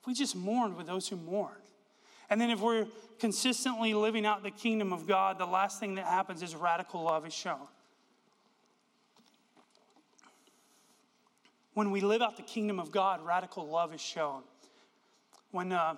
If 0.01 0.07
we 0.07 0.13
just 0.13 0.35
mourn 0.35 0.75
with 0.75 0.87
those 0.87 1.07
who 1.07 1.15
mourn. 1.15 1.55
And 2.29 2.41
then 2.41 2.49
if 2.49 2.59
we're 2.59 2.87
consistently 3.17 3.93
living 3.93 4.25
out 4.25 4.43
the 4.43 4.51
kingdom 4.51 4.91
of 4.91 5.07
God, 5.07 5.37
the 5.37 5.45
last 5.45 5.79
thing 5.79 5.95
that 5.95 6.05
happens 6.05 6.43
is 6.43 6.53
radical 6.53 7.01
love 7.01 7.25
is 7.25 7.33
shown. 7.33 7.65
When 11.75 11.91
we 11.91 12.01
live 12.01 12.21
out 12.21 12.35
the 12.35 12.43
kingdom 12.43 12.77
of 12.77 12.91
God, 12.91 13.25
radical 13.25 13.65
love 13.65 13.93
is 13.93 14.01
shown. 14.01 14.41
When 15.51 15.71
uh, 15.71 15.95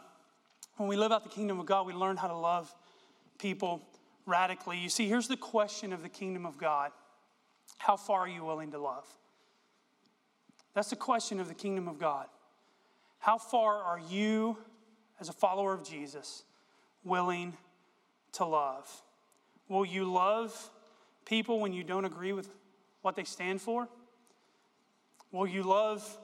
when 0.77 0.89
we 0.89 0.95
live 0.95 1.11
out 1.11 1.23
the 1.23 1.29
kingdom 1.29 1.59
of 1.59 1.65
God, 1.65 1.85
we 1.85 1.93
learn 1.93 2.17
how 2.17 2.27
to 2.27 2.35
love 2.35 2.73
people 3.37 3.81
radically. 4.25 4.77
You 4.77 4.89
see, 4.89 5.07
here's 5.07 5.27
the 5.27 5.37
question 5.37 5.93
of 5.93 6.01
the 6.01 6.09
kingdom 6.09 6.45
of 6.45 6.57
God 6.57 6.91
How 7.77 7.97
far 7.97 8.21
are 8.21 8.27
you 8.27 8.43
willing 8.43 8.71
to 8.71 8.79
love? 8.79 9.05
That's 10.73 10.89
the 10.89 10.95
question 10.95 11.39
of 11.39 11.47
the 11.47 11.53
kingdom 11.53 11.87
of 11.87 11.99
God. 11.99 12.27
How 13.19 13.37
far 13.37 13.75
are 13.83 13.99
you, 13.99 14.57
as 15.19 15.29
a 15.29 15.33
follower 15.33 15.73
of 15.73 15.83
Jesus, 15.83 16.43
willing 17.03 17.55
to 18.33 18.45
love? 18.45 18.89
Will 19.67 19.85
you 19.85 20.05
love 20.11 20.69
people 21.25 21.59
when 21.59 21.73
you 21.73 21.83
don't 21.83 22.05
agree 22.05 22.33
with 22.33 22.49
what 23.01 23.15
they 23.15 23.23
stand 23.23 23.61
for? 23.61 23.87
Will 25.31 25.47
you 25.47 25.63
love 25.63 26.17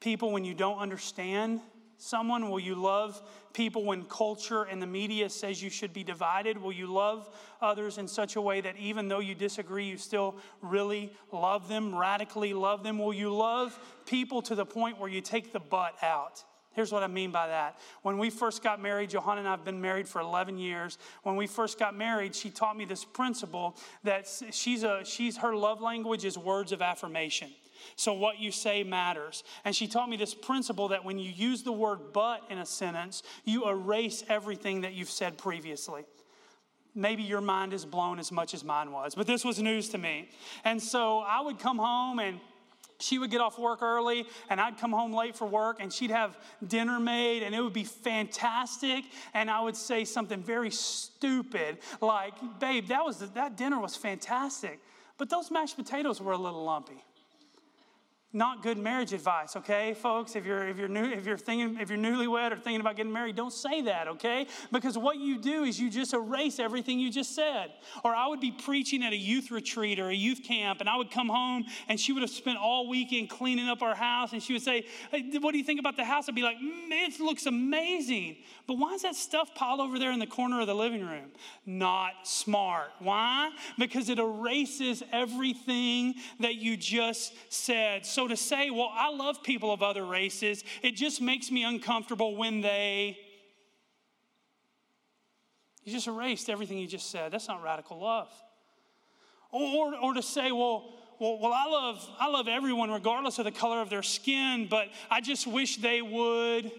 people 0.00 0.32
when 0.32 0.44
you 0.44 0.54
don't 0.54 0.78
understand 0.78 1.60
someone? 1.98 2.50
Will 2.50 2.60
you 2.60 2.74
love 2.74 3.22
people 3.52 3.84
when 3.84 4.04
culture 4.04 4.64
and 4.64 4.80
the 4.80 4.86
media 4.86 5.28
says 5.28 5.62
you 5.62 5.70
should 5.70 5.92
be 5.92 6.04
divided? 6.04 6.58
Will 6.58 6.72
you 6.72 6.92
love 6.92 7.28
others 7.60 7.98
in 7.98 8.06
such 8.06 8.36
a 8.36 8.40
way 8.40 8.60
that 8.60 8.76
even 8.76 9.08
though 9.08 9.20
you 9.20 9.34
disagree, 9.34 9.86
you 9.86 9.96
still 9.96 10.36
really 10.60 11.12
love 11.32 11.68
them, 11.68 11.94
radically 11.94 12.52
love 12.52 12.82
them? 12.82 12.98
Will 12.98 13.14
you 13.14 13.34
love 13.34 13.78
people 14.04 14.42
to 14.42 14.54
the 14.54 14.66
point 14.66 14.98
where 14.98 15.10
you 15.10 15.20
take 15.20 15.52
the 15.52 15.60
butt 15.60 15.94
out? 16.02 16.44
Here's 16.76 16.92
what 16.92 17.02
I 17.02 17.06
mean 17.06 17.30
by 17.30 17.46
that. 17.46 17.78
When 18.02 18.18
we 18.18 18.28
first 18.28 18.62
got 18.62 18.82
married, 18.82 19.08
Johanna 19.08 19.40
and 19.40 19.48
I 19.48 19.52
have 19.52 19.64
been 19.64 19.80
married 19.80 20.06
for 20.06 20.20
11 20.20 20.58
years. 20.58 20.98
When 21.22 21.34
we 21.34 21.46
first 21.46 21.78
got 21.78 21.96
married, 21.96 22.34
she 22.34 22.50
taught 22.50 22.76
me 22.76 22.84
this 22.84 23.02
principle 23.02 23.78
that 24.04 24.28
she's 24.50 24.82
a, 24.82 25.00
she's, 25.02 25.38
her 25.38 25.56
love 25.56 25.80
language 25.80 26.26
is 26.26 26.36
words 26.36 26.72
of 26.72 26.82
affirmation. 26.82 27.50
So 27.94 28.12
what 28.12 28.40
you 28.40 28.50
say 28.50 28.82
matters. 28.82 29.44
And 29.64 29.74
she 29.74 29.86
taught 29.86 30.08
me 30.08 30.16
this 30.16 30.34
principle 30.34 30.88
that 30.88 31.04
when 31.04 31.18
you 31.18 31.30
use 31.30 31.62
the 31.62 31.72
word 31.72 32.12
but 32.12 32.42
in 32.50 32.58
a 32.58 32.66
sentence, 32.66 33.22
you 33.44 33.68
erase 33.68 34.24
everything 34.28 34.80
that 34.80 34.94
you've 34.94 35.10
said 35.10 35.38
previously. 35.38 36.04
Maybe 36.94 37.22
your 37.22 37.42
mind 37.42 37.74
is 37.74 37.84
blown 37.84 38.18
as 38.18 38.32
much 38.32 38.54
as 38.54 38.64
mine 38.64 38.90
was, 38.90 39.14
but 39.14 39.26
this 39.26 39.44
was 39.44 39.60
news 39.60 39.90
to 39.90 39.98
me. 39.98 40.30
And 40.64 40.82
so 40.82 41.18
I 41.18 41.42
would 41.42 41.58
come 41.58 41.76
home 41.76 42.18
and 42.18 42.40
she 42.98 43.18
would 43.18 43.30
get 43.30 43.40
off 43.40 43.58
work 43.58 43.82
early 43.82 44.26
and 44.48 44.60
I'd 44.60 44.78
come 44.78 44.92
home 44.92 45.12
late 45.12 45.36
for 45.36 45.46
work 45.46 45.78
and 45.80 45.92
she'd 45.92 46.10
have 46.10 46.38
dinner 46.66 46.98
made 46.98 47.42
and 47.42 47.54
it 47.54 47.60
would 47.60 47.72
be 47.72 47.84
fantastic 47.84 49.04
and 49.34 49.50
I 49.50 49.60
would 49.60 49.76
say 49.76 50.04
something 50.04 50.42
very 50.42 50.70
stupid 50.70 51.78
like, 52.00 52.34
"Babe, 52.58 52.86
that 52.88 53.04
was 53.04 53.18
that 53.18 53.56
dinner 53.56 53.78
was 53.78 53.96
fantastic, 53.96 54.80
but 55.18 55.28
those 55.28 55.50
mashed 55.50 55.76
potatoes 55.76 56.20
were 56.20 56.32
a 56.32 56.38
little 56.38 56.64
lumpy." 56.64 57.04
Not 58.36 58.62
good 58.62 58.76
marriage 58.76 59.14
advice, 59.14 59.56
okay, 59.56 59.94
folks? 59.94 60.36
If 60.36 60.44
you're 60.44 60.68
if 60.68 60.76
you're 60.76 60.88
new 60.88 61.04
if 61.04 61.24
you're 61.24 61.38
thinking 61.38 61.80
if 61.80 61.88
you're 61.88 61.98
newlywed 61.98 62.52
or 62.52 62.56
thinking 62.56 62.80
about 62.82 62.94
getting 62.94 63.12
married, 63.12 63.34
don't 63.34 63.52
say 63.52 63.80
that, 63.82 64.08
okay? 64.08 64.46
Because 64.70 64.98
what 64.98 65.16
you 65.16 65.38
do 65.38 65.64
is 65.64 65.80
you 65.80 65.88
just 65.88 66.12
erase 66.12 66.58
everything 66.58 67.00
you 67.00 67.10
just 67.10 67.34
said. 67.34 67.72
Or 68.04 68.14
I 68.14 68.26
would 68.26 68.40
be 68.40 68.52
preaching 68.52 69.02
at 69.02 69.14
a 69.14 69.16
youth 69.16 69.50
retreat 69.50 69.98
or 69.98 70.10
a 70.10 70.14
youth 70.14 70.42
camp, 70.44 70.80
and 70.80 70.88
I 70.88 70.96
would 70.96 71.10
come 71.10 71.28
home 71.28 71.64
and 71.88 71.98
she 71.98 72.12
would 72.12 72.20
have 72.20 72.30
spent 72.30 72.58
all 72.58 72.90
weekend 72.90 73.30
cleaning 73.30 73.68
up 73.68 73.80
our 73.80 73.94
house, 73.94 74.34
and 74.34 74.42
she 74.42 74.52
would 74.52 74.62
say, 74.62 74.84
hey, 75.10 75.30
"What 75.40 75.52
do 75.52 75.58
you 75.58 75.64
think 75.64 75.80
about 75.80 75.96
the 75.96 76.04
house?" 76.04 76.28
I'd 76.28 76.34
be 76.34 76.42
like, 76.42 76.58
mm, 76.58 76.90
"It 76.90 77.18
looks 77.20 77.46
amazing." 77.46 78.36
But 78.66 78.74
why 78.74 78.92
is 78.94 79.02
that 79.02 79.14
stuff 79.14 79.54
piled 79.54 79.80
over 79.80 79.98
there 79.98 80.12
in 80.12 80.18
the 80.18 80.26
corner 80.26 80.60
of 80.60 80.66
the 80.66 80.74
living 80.74 81.06
room? 81.06 81.30
Not 81.64 82.12
smart. 82.24 82.90
Why? 82.98 83.50
Because 83.78 84.10
it 84.10 84.18
erases 84.18 85.02
everything 85.10 86.16
that 86.40 86.56
you 86.56 86.76
just 86.76 87.32
said. 87.48 88.04
So 88.04 88.25
to 88.28 88.36
say, 88.36 88.70
well, 88.70 88.90
I 88.92 89.10
love 89.10 89.42
people 89.42 89.72
of 89.72 89.82
other 89.82 90.04
races, 90.04 90.64
it 90.82 90.92
just 90.92 91.20
makes 91.20 91.50
me 91.50 91.64
uncomfortable 91.64 92.36
when 92.36 92.60
they. 92.60 93.18
You 95.84 95.92
just 95.92 96.08
erased 96.08 96.50
everything 96.50 96.78
you 96.78 96.88
just 96.88 97.10
said. 97.10 97.32
That's 97.32 97.46
not 97.46 97.62
radical 97.62 98.00
love. 98.00 98.28
Or, 99.52 99.62
or, 99.62 99.94
or 99.96 100.14
to 100.14 100.22
say, 100.22 100.50
well, 100.50 100.94
well, 101.18 101.38
well, 101.40 101.52
I 101.52 101.66
love, 101.66 102.08
I 102.18 102.28
love 102.28 102.48
everyone 102.48 102.90
regardless 102.90 103.38
of 103.38 103.44
the 103.44 103.52
color 103.52 103.80
of 103.80 103.88
their 103.88 104.02
skin, 104.02 104.66
but 104.68 104.88
I 105.10 105.20
just 105.20 105.46
wish 105.46 105.76
they 105.76 106.02
would. 106.02 106.72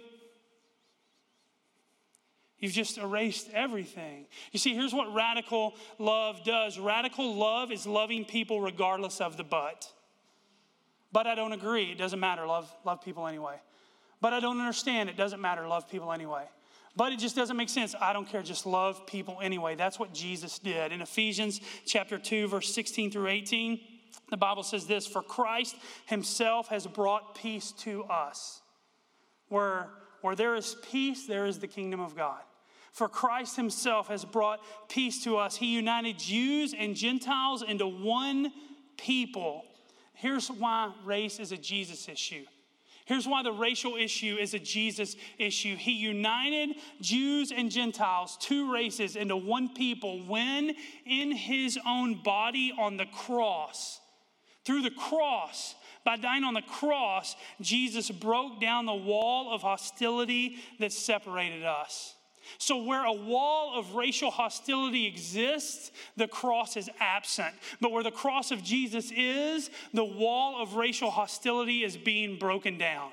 You've 2.60 2.74
just 2.74 2.98
erased 2.98 3.50
everything. 3.54 4.26
You 4.52 4.60
see, 4.60 4.74
here's 4.74 4.94
what 4.94 5.14
radical 5.14 5.76
love 6.00 6.44
does 6.44 6.80
radical 6.80 7.36
love 7.36 7.72
is 7.72 7.86
loving 7.86 8.26
people 8.26 8.62
regardless 8.62 9.22
of 9.22 9.38
the 9.38 9.44
but. 9.44 9.92
But 11.12 11.28
I 11.28 11.36
don't 11.36 11.54
agree. 11.54 11.92
It 11.92 11.98
doesn't 11.98 12.20
matter. 12.20 12.46
Love, 12.46 12.72
love 12.84 13.02
people 13.02 13.28
anyway. 13.28 13.56
But 14.20 14.34
I 14.34 14.40
don't 14.40 14.60
understand. 14.60 15.10
It 15.10 15.18
doesn't 15.18 15.42
matter. 15.42 15.68
Love 15.68 15.90
people 15.90 16.12
anyway. 16.12 16.46
But 16.96 17.12
it 17.12 17.20
just 17.20 17.36
doesn't 17.36 17.56
make 17.56 17.70
sense. 17.70 17.94
I 18.02 18.12
don't 18.12 18.28
care. 18.28 18.42
Just 18.42 18.66
love 18.66 19.06
people 19.06 19.38
anyway. 19.42 19.76
That's 19.76 20.00
what 20.00 20.14
Jesus 20.14 20.58
did. 20.58 20.92
In 20.92 21.02
Ephesians 21.02 21.62
chapter 21.86 22.18
2, 22.18 22.48
verse 22.48 22.74
16 22.74 23.12
through 23.12 23.28
18, 23.28 23.80
the 24.32 24.38
Bible 24.38 24.64
says 24.64 24.88
this 24.88 25.06
For 25.06 25.22
Christ 25.22 25.76
himself 26.08 26.70
has 26.70 26.88
brought 26.88 27.36
peace 27.36 27.72
to 27.84 28.04
us. 28.06 28.62
Where, 29.50 29.90
where 30.22 30.36
there 30.36 30.56
is 30.56 30.76
peace, 30.92 31.28
there 31.28 31.46
is 31.46 31.60
the 31.60 31.68
kingdom 31.68 32.00
of 32.00 32.16
God. 32.16 32.42
For 32.92 33.08
Christ 33.08 33.56
himself 33.56 34.08
has 34.08 34.26
brought 34.26 34.60
peace 34.90 35.24
to 35.24 35.38
us. 35.38 35.56
He 35.56 35.68
united 35.68 36.18
Jews 36.18 36.74
and 36.78 36.96
Gentiles 36.96 37.62
into 37.62 37.88
one 37.88 38.52
people 38.98 39.66
Here's 40.18 40.50
why 40.50 40.92
race 41.06 41.40
is 41.40 41.52
a 41.52 41.58
Jesus 41.58 42.10
issue 42.10 42.46
Here's 43.08 43.26
why 43.26 43.42
the 43.42 43.54
racial 43.54 43.96
issue 43.96 44.36
is 44.38 44.54
a 44.54 44.60
Jesus 44.60 45.16
issue. 45.40 45.78
He 45.78 45.94
united 45.94 46.76
Jews 47.00 47.54
and 47.54 47.72
Gentiles, 47.72 48.38
two 48.38 48.74
races, 48.74 49.16
into 49.16 49.38
one 49.38 49.70
people 49.74 50.20
when 50.26 50.76
in 51.06 51.32
his 51.32 51.80
own 51.88 52.22
body 52.22 52.74
on 52.78 52.98
the 52.98 53.06
cross, 53.06 54.02
through 54.66 54.82
the 54.82 54.92
cross, 54.92 55.74
by 56.04 56.18
dying 56.18 56.44
on 56.44 56.54
the 56.54 56.62
cross, 56.62 57.38
Jesus 57.62 58.12
broke 58.12 58.60
down 58.60 58.86
the 58.86 58.94
wall 58.94 59.54
of 59.54 59.62
hostility 59.62 60.58
that 60.82 60.92
separated 60.92 61.64
us. 61.64 62.14
So, 62.58 62.84
where 62.84 63.06
a 63.06 63.14
wall 63.14 63.78
of 63.78 63.96
racial 63.96 64.32
hostility 64.32 65.06
exists, 65.06 65.92
the 66.16 66.28
cross 66.28 66.78
is 66.78 66.90
absent. 67.00 67.54
But 67.82 67.92
where 67.92 68.04
the 68.04 68.12
cross 68.12 68.52
of 68.52 68.64
Jesus 68.64 69.12
is, 69.12 69.70
the 69.94 70.06
wall 70.06 70.62
of 70.62 70.76
racial 70.76 71.12
hostility 71.12 71.84
is 71.84 71.98
being 71.98 72.38
broken 72.38 72.78
down. 72.78 73.12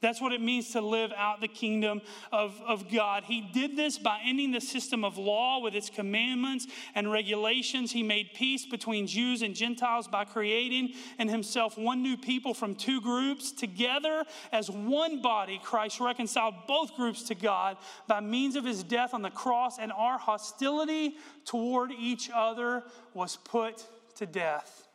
That's 0.00 0.20
what 0.20 0.32
it 0.32 0.40
means 0.40 0.70
to 0.72 0.80
live 0.80 1.12
out 1.16 1.40
the 1.40 1.48
kingdom 1.48 2.02
of, 2.32 2.60
of 2.66 2.90
God. 2.90 3.24
He 3.24 3.40
did 3.40 3.76
this 3.76 3.98
by 3.98 4.20
ending 4.24 4.52
the 4.52 4.60
system 4.60 5.04
of 5.04 5.18
law 5.18 5.60
with 5.60 5.74
its 5.74 5.90
commandments 5.90 6.66
and 6.94 7.10
regulations. 7.10 7.92
He 7.92 8.02
made 8.02 8.30
peace 8.34 8.64
between 8.64 9.06
Jews 9.06 9.42
and 9.42 9.54
Gentiles 9.54 10.06
by 10.06 10.24
creating 10.24 10.94
in 11.18 11.28
himself 11.28 11.76
one 11.76 12.02
new 12.02 12.16
people 12.16 12.54
from 12.54 12.74
two 12.74 13.00
groups. 13.00 13.52
Together 13.52 14.24
as 14.52 14.70
one 14.70 15.20
body, 15.20 15.60
Christ 15.62 16.00
reconciled 16.00 16.54
both 16.66 16.94
groups 16.94 17.24
to 17.24 17.34
God 17.34 17.76
by 18.06 18.20
means 18.20 18.56
of 18.56 18.64
his 18.64 18.82
death 18.82 19.14
on 19.14 19.22
the 19.22 19.30
cross, 19.30 19.78
and 19.78 19.92
our 19.92 20.18
hostility 20.18 21.16
toward 21.44 21.92
each 21.92 22.30
other 22.34 22.84
was 23.14 23.36
put 23.36 23.84
to 24.16 24.26
death. 24.26 24.87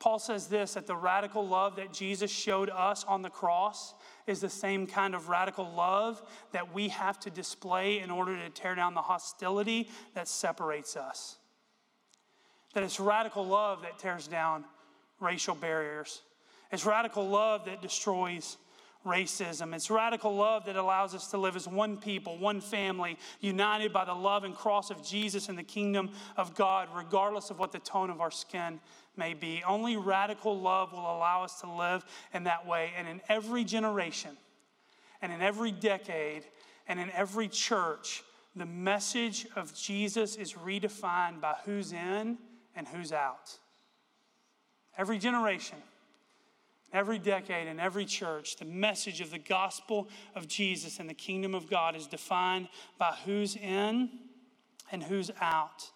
Paul 0.00 0.18
says 0.18 0.46
this 0.46 0.74
that 0.74 0.86
the 0.86 0.96
radical 0.96 1.46
love 1.46 1.76
that 1.76 1.92
Jesus 1.92 2.30
showed 2.30 2.70
us 2.70 3.04
on 3.04 3.20
the 3.20 3.28
cross 3.28 3.94
is 4.26 4.40
the 4.40 4.48
same 4.48 4.86
kind 4.86 5.14
of 5.14 5.28
radical 5.28 5.70
love 5.70 6.22
that 6.52 6.74
we 6.74 6.88
have 6.88 7.20
to 7.20 7.30
display 7.30 8.00
in 8.00 8.10
order 8.10 8.34
to 8.36 8.48
tear 8.48 8.74
down 8.74 8.94
the 8.94 9.02
hostility 9.02 9.90
that 10.14 10.26
separates 10.26 10.96
us. 10.96 11.36
That 12.72 12.82
it's 12.82 12.98
radical 12.98 13.46
love 13.46 13.82
that 13.82 13.98
tears 13.98 14.26
down 14.26 14.64
racial 15.20 15.54
barriers, 15.54 16.22
it's 16.72 16.86
radical 16.86 17.28
love 17.28 17.66
that 17.66 17.82
destroys 17.82 18.56
racism. 19.04 19.74
It's 19.74 19.90
radical 19.90 20.34
love 20.34 20.66
that 20.66 20.76
allows 20.76 21.14
us 21.14 21.28
to 21.28 21.38
live 21.38 21.56
as 21.56 21.66
one 21.66 21.96
people, 21.96 22.38
one 22.38 22.60
family, 22.60 23.18
united 23.40 23.92
by 23.92 24.04
the 24.04 24.14
love 24.14 24.44
and 24.44 24.54
cross 24.54 24.90
of 24.90 25.02
Jesus 25.02 25.48
and 25.48 25.58
the 25.58 25.62
kingdom 25.62 26.10
of 26.36 26.54
God, 26.54 26.88
regardless 26.94 27.50
of 27.50 27.58
what 27.58 27.72
the 27.72 27.78
tone 27.78 28.10
of 28.10 28.20
our 28.20 28.30
skin 28.30 28.80
may 29.16 29.34
be. 29.34 29.62
Only 29.66 29.96
radical 29.96 30.58
love 30.58 30.92
will 30.92 31.00
allow 31.00 31.42
us 31.44 31.60
to 31.60 31.72
live 31.72 32.04
in 32.34 32.44
that 32.44 32.66
way. 32.66 32.92
And 32.96 33.08
in 33.08 33.20
every 33.28 33.64
generation, 33.64 34.36
and 35.22 35.32
in 35.32 35.40
every 35.40 35.72
decade, 35.72 36.44
and 36.88 36.98
in 36.98 37.10
every 37.12 37.48
church, 37.48 38.22
the 38.56 38.66
message 38.66 39.46
of 39.56 39.74
Jesus 39.74 40.36
is 40.36 40.54
redefined 40.54 41.40
by 41.40 41.54
who's 41.64 41.92
in 41.92 42.38
and 42.74 42.88
who's 42.88 43.12
out. 43.12 43.56
Every 44.98 45.18
generation 45.18 45.78
every 46.92 47.18
decade 47.18 47.68
in 47.68 47.80
every 47.80 48.04
church, 48.04 48.56
the 48.56 48.64
message 48.64 49.20
of 49.20 49.30
the 49.30 49.38
gospel 49.38 50.08
of 50.34 50.48
Jesus 50.48 50.98
and 50.98 51.08
the 51.08 51.14
kingdom 51.14 51.54
of 51.54 51.68
God 51.68 51.96
is 51.96 52.06
defined 52.06 52.68
by 52.98 53.14
who's 53.24 53.56
in 53.56 54.10
and 54.92 55.02
who's 55.02 55.30
out, 55.40 55.90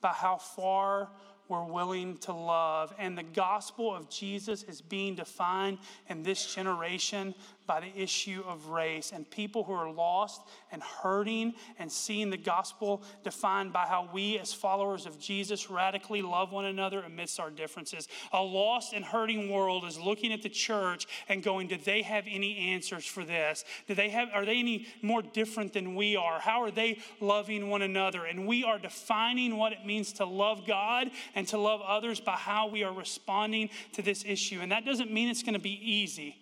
by 0.00 0.10
how 0.10 0.36
far 0.36 1.08
we're 1.48 1.64
willing 1.64 2.18
to 2.18 2.32
love. 2.32 2.94
And 2.98 3.16
the 3.16 3.22
gospel 3.22 3.94
of 3.94 4.10
Jesus 4.10 4.62
is 4.64 4.80
being 4.80 5.14
defined 5.14 5.78
in 6.08 6.22
this 6.22 6.54
generation 6.54 7.34
by 7.68 7.78
the 7.80 7.92
issue 7.94 8.42
of 8.48 8.66
race 8.70 9.12
and 9.14 9.30
people 9.30 9.62
who 9.62 9.74
are 9.74 9.92
lost 9.92 10.40
and 10.72 10.82
hurting 10.82 11.54
and 11.78 11.92
seeing 11.92 12.30
the 12.30 12.36
gospel 12.36 13.04
defined 13.22 13.72
by 13.72 13.86
how 13.86 14.08
we, 14.12 14.38
as 14.38 14.52
followers 14.52 15.06
of 15.06 15.20
Jesus, 15.20 15.70
radically 15.70 16.22
love 16.22 16.50
one 16.50 16.64
another 16.64 17.02
amidst 17.02 17.38
our 17.38 17.50
differences. 17.50 18.08
A 18.32 18.42
lost 18.42 18.94
and 18.94 19.04
hurting 19.04 19.50
world 19.50 19.84
is 19.84 20.00
looking 20.00 20.32
at 20.32 20.42
the 20.42 20.48
church 20.48 21.06
and 21.28 21.42
going, 21.42 21.68
Do 21.68 21.76
they 21.76 22.02
have 22.02 22.24
any 22.28 22.72
answers 22.72 23.04
for 23.04 23.22
this? 23.22 23.64
Do 23.86 23.94
they 23.94 24.08
have, 24.08 24.30
are 24.32 24.46
they 24.46 24.58
any 24.58 24.88
more 25.02 25.20
different 25.20 25.74
than 25.74 25.94
we 25.94 26.16
are? 26.16 26.40
How 26.40 26.62
are 26.62 26.70
they 26.70 26.98
loving 27.20 27.68
one 27.68 27.82
another? 27.82 28.24
And 28.24 28.46
we 28.46 28.64
are 28.64 28.78
defining 28.78 29.58
what 29.58 29.72
it 29.72 29.84
means 29.84 30.14
to 30.14 30.24
love 30.24 30.66
God 30.66 31.10
and 31.34 31.46
to 31.48 31.58
love 31.58 31.82
others 31.82 32.18
by 32.18 32.32
how 32.32 32.68
we 32.68 32.82
are 32.82 32.92
responding 32.92 33.68
to 33.92 34.00
this 34.00 34.24
issue. 34.24 34.60
And 34.62 34.72
that 34.72 34.86
doesn't 34.86 35.12
mean 35.12 35.28
it's 35.28 35.42
going 35.42 35.52
to 35.52 35.60
be 35.60 35.78
easy. 35.82 36.36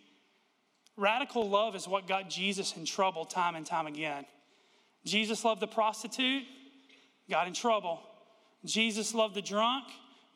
Radical 0.96 1.48
love 1.48 1.76
is 1.76 1.87
what 1.87 2.09
got 2.09 2.30
Jesus 2.30 2.76
in 2.76 2.85
trouble 2.85 3.24
time 3.24 3.54
and 3.54 3.66
time 3.66 3.87
again. 3.87 4.24
Jesus 5.04 5.44
loved 5.44 5.61
the 5.61 5.66
prostitute, 5.66 6.44
got 7.30 7.46
in 7.46 7.52
trouble. 7.52 8.00
Jesus 8.64 9.14
loved 9.14 9.35
the 9.35 9.42
drunk, 9.42 9.85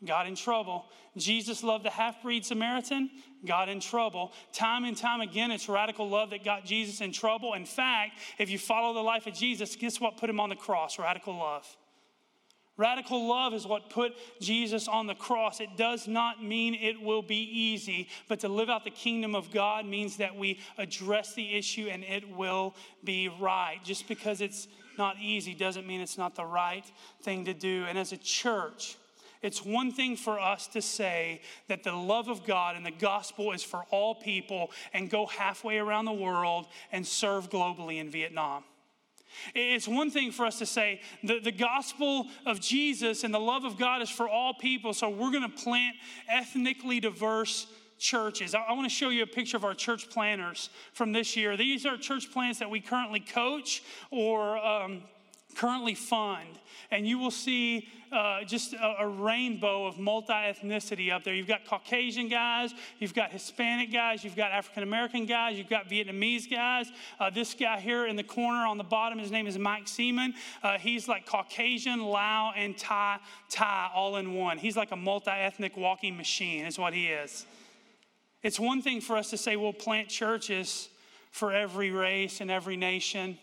got 0.04 0.26
in 0.26 0.34
trouble. 0.36 0.84
Jesus 1.16 1.62
loved 1.62 1.84
the 1.84 1.90
half 1.90 2.22
breed 2.22 2.44
Samaritan, 2.44 3.10
got 3.44 3.68
in 3.68 3.80
trouble. 3.80 4.32
Time 4.52 4.84
and 4.84 4.96
time 4.96 5.20
again, 5.20 5.50
it's 5.50 5.68
radical 5.68 6.08
love 6.08 6.30
that 6.30 6.44
got 6.44 6.64
Jesus 6.64 7.00
in 7.00 7.12
trouble. 7.12 7.54
In 7.54 7.64
fact, 7.64 8.18
if 8.38 8.50
you 8.50 8.58
follow 8.58 8.94
the 8.94 9.00
life 9.00 9.26
of 9.26 9.34
Jesus, 9.34 9.74
guess 9.76 10.00
what 10.00 10.16
put 10.18 10.30
him 10.30 10.40
on 10.40 10.50
the 10.50 10.56
cross? 10.56 10.98
Radical 10.98 11.36
love. 11.36 11.66
Radical 12.80 13.28
love 13.28 13.52
is 13.52 13.66
what 13.66 13.90
put 13.90 14.14
Jesus 14.40 14.88
on 14.88 15.06
the 15.06 15.14
cross. 15.14 15.60
It 15.60 15.76
does 15.76 16.08
not 16.08 16.42
mean 16.42 16.74
it 16.74 16.98
will 16.98 17.20
be 17.20 17.42
easy, 17.42 18.08
but 18.26 18.40
to 18.40 18.48
live 18.48 18.70
out 18.70 18.84
the 18.84 18.90
kingdom 18.90 19.34
of 19.34 19.50
God 19.50 19.84
means 19.84 20.16
that 20.16 20.34
we 20.34 20.58
address 20.78 21.34
the 21.34 21.58
issue 21.58 21.88
and 21.92 22.02
it 22.02 22.34
will 22.34 22.74
be 23.04 23.28
right. 23.28 23.78
Just 23.84 24.08
because 24.08 24.40
it's 24.40 24.66
not 24.96 25.16
easy 25.20 25.52
doesn't 25.52 25.86
mean 25.86 26.00
it's 26.00 26.16
not 26.16 26.34
the 26.34 26.46
right 26.46 26.90
thing 27.20 27.44
to 27.44 27.52
do. 27.52 27.84
And 27.86 27.98
as 27.98 28.12
a 28.12 28.16
church, 28.16 28.96
it's 29.42 29.62
one 29.62 29.92
thing 29.92 30.16
for 30.16 30.40
us 30.40 30.66
to 30.68 30.80
say 30.80 31.42
that 31.68 31.82
the 31.82 31.92
love 31.92 32.28
of 32.28 32.46
God 32.46 32.76
and 32.76 32.86
the 32.86 32.90
gospel 32.90 33.52
is 33.52 33.62
for 33.62 33.84
all 33.90 34.14
people 34.14 34.70
and 34.94 35.10
go 35.10 35.26
halfway 35.26 35.76
around 35.76 36.06
the 36.06 36.12
world 36.12 36.66
and 36.92 37.06
serve 37.06 37.50
globally 37.50 37.98
in 37.98 38.08
Vietnam. 38.08 38.64
It's 39.54 39.88
one 39.88 40.10
thing 40.10 40.32
for 40.32 40.46
us 40.46 40.58
to 40.58 40.66
say 40.66 41.00
the, 41.22 41.38
the 41.40 41.52
gospel 41.52 42.26
of 42.46 42.60
Jesus 42.60 43.24
and 43.24 43.32
the 43.32 43.40
love 43.40 43.64
of 43.64 43.78
God 43.78 44.02
is 44.02 44.10
for 44.10 44.28
all 44.28 44.54
people, 44.54 44.92
so 44.92 45.08
we're 45.08 45.30
going 45.30 45.50
to 45.50 45.62
plant 45.62 45.96
ethnically 46.28 47.00
diverse 47.00 47.66
churches. 47.98 48.54
I, 48.54 48.60
I 48.60 48.72
want 48.72 48.88
to 48.88 48.94
show 48.94 49.10
you 49.10 49.22
a 49.22 49.26
picture 49.26 49.56
of 49.56 49.64
our 49.64 49.74
church 49.74 50.10
planters 50.10 50.70
from 50.92 51.12
this 51.12 51.36
year. 51.36 51.56
These 51.56 51.86
are 51.86 51.96
church 51.96 52.32
plants 52.32 52.58
that 52.58 52.70
we 52.70 52.80
currently 52.80 53.20
coach 53.20 53.82
or 54.10 54.58
um, 54.58 55.02
currently 55.56 55.94
fund. 55.94 56.58
And 56.90 57.06
you 57.06 57.18
will 57.18 57.30
see 57.30 57.88
uh, 58.12 58.42
just 58.44 58.72
a, 58.72 59.02
a, 59.02 59.08
rainbow 59.08 59.86
of 59.86 59.98
multi 59.98 60.32
ethnicity 60.32 61.12
up 61.12 61.22
there. 61.22 61.34
You've 61.34 61.46
got 61.46 61.64
Caucasian 61.64 62.28
guys, 62.28 62.74
you've 62.98 63.14
got 63.14 63.30
Hispanic 63.30 63.92
guys, 63.92 64.24
you've 64.24 64.34
got 64.34 64.50
African 64.50 64.82
American 64.82 65.26
guys, 65.26 65.56
you've 65.56 65.68
got 65.68 65.88
Vietnamese 65.88 66.50
guys. 66.50 66.90
Uh, 67.20 67.30
this 67.30 67.54
guy 67.54 67.78
here 67.78 68.06
in 68.06 68.16
the 68.16 68.24
corner 68.24 68.66
on 68.66 68.78
the 68.78 68.84
bottom, 68.84 69.18
his 69.18 69.30
name 69.30 69.46
is 69.46 69.56
Mike 69.58 69.86
Seaman. 69.86 70.34
Uh, 70.62 70.78
he's 70.78 71.06
like 71.06 71.24
Caucasian, 71.24 72.02
Lao, 72.02 72.52
and 72.56 72.76
Thai, 72.76 73.18
Thai 73.48 73.90
all 73.94 74.16
in 74.16 74.34
one. 74.34 74.58
He's 74.58 74.76
like 74.76 74.90
a 74.90 74.96
multi 74.96 75.30
ethnic 75.30 75.76
walking 75.76 76.16
machine, 76.16 76.66
is 76.66 76.78
what 76.78 76.92
he 76.92 77.06
is. 77.06 77.46
It's 78.42 78.58
one 78.58 78.82
thing 78.82 79.00
for 79.00 79.16
us 79.16 79.30
to 79.30 79.36
say 79.36 79.54
we'll 79.54 79.72
plant 79.72 80.08
churches 80.08 80.88
for 81.30 81.52
every 81.52 81.90
race 81.90 82.40
and 82.40 82.50
every 82.50 82.76
nation. 82.76 83.38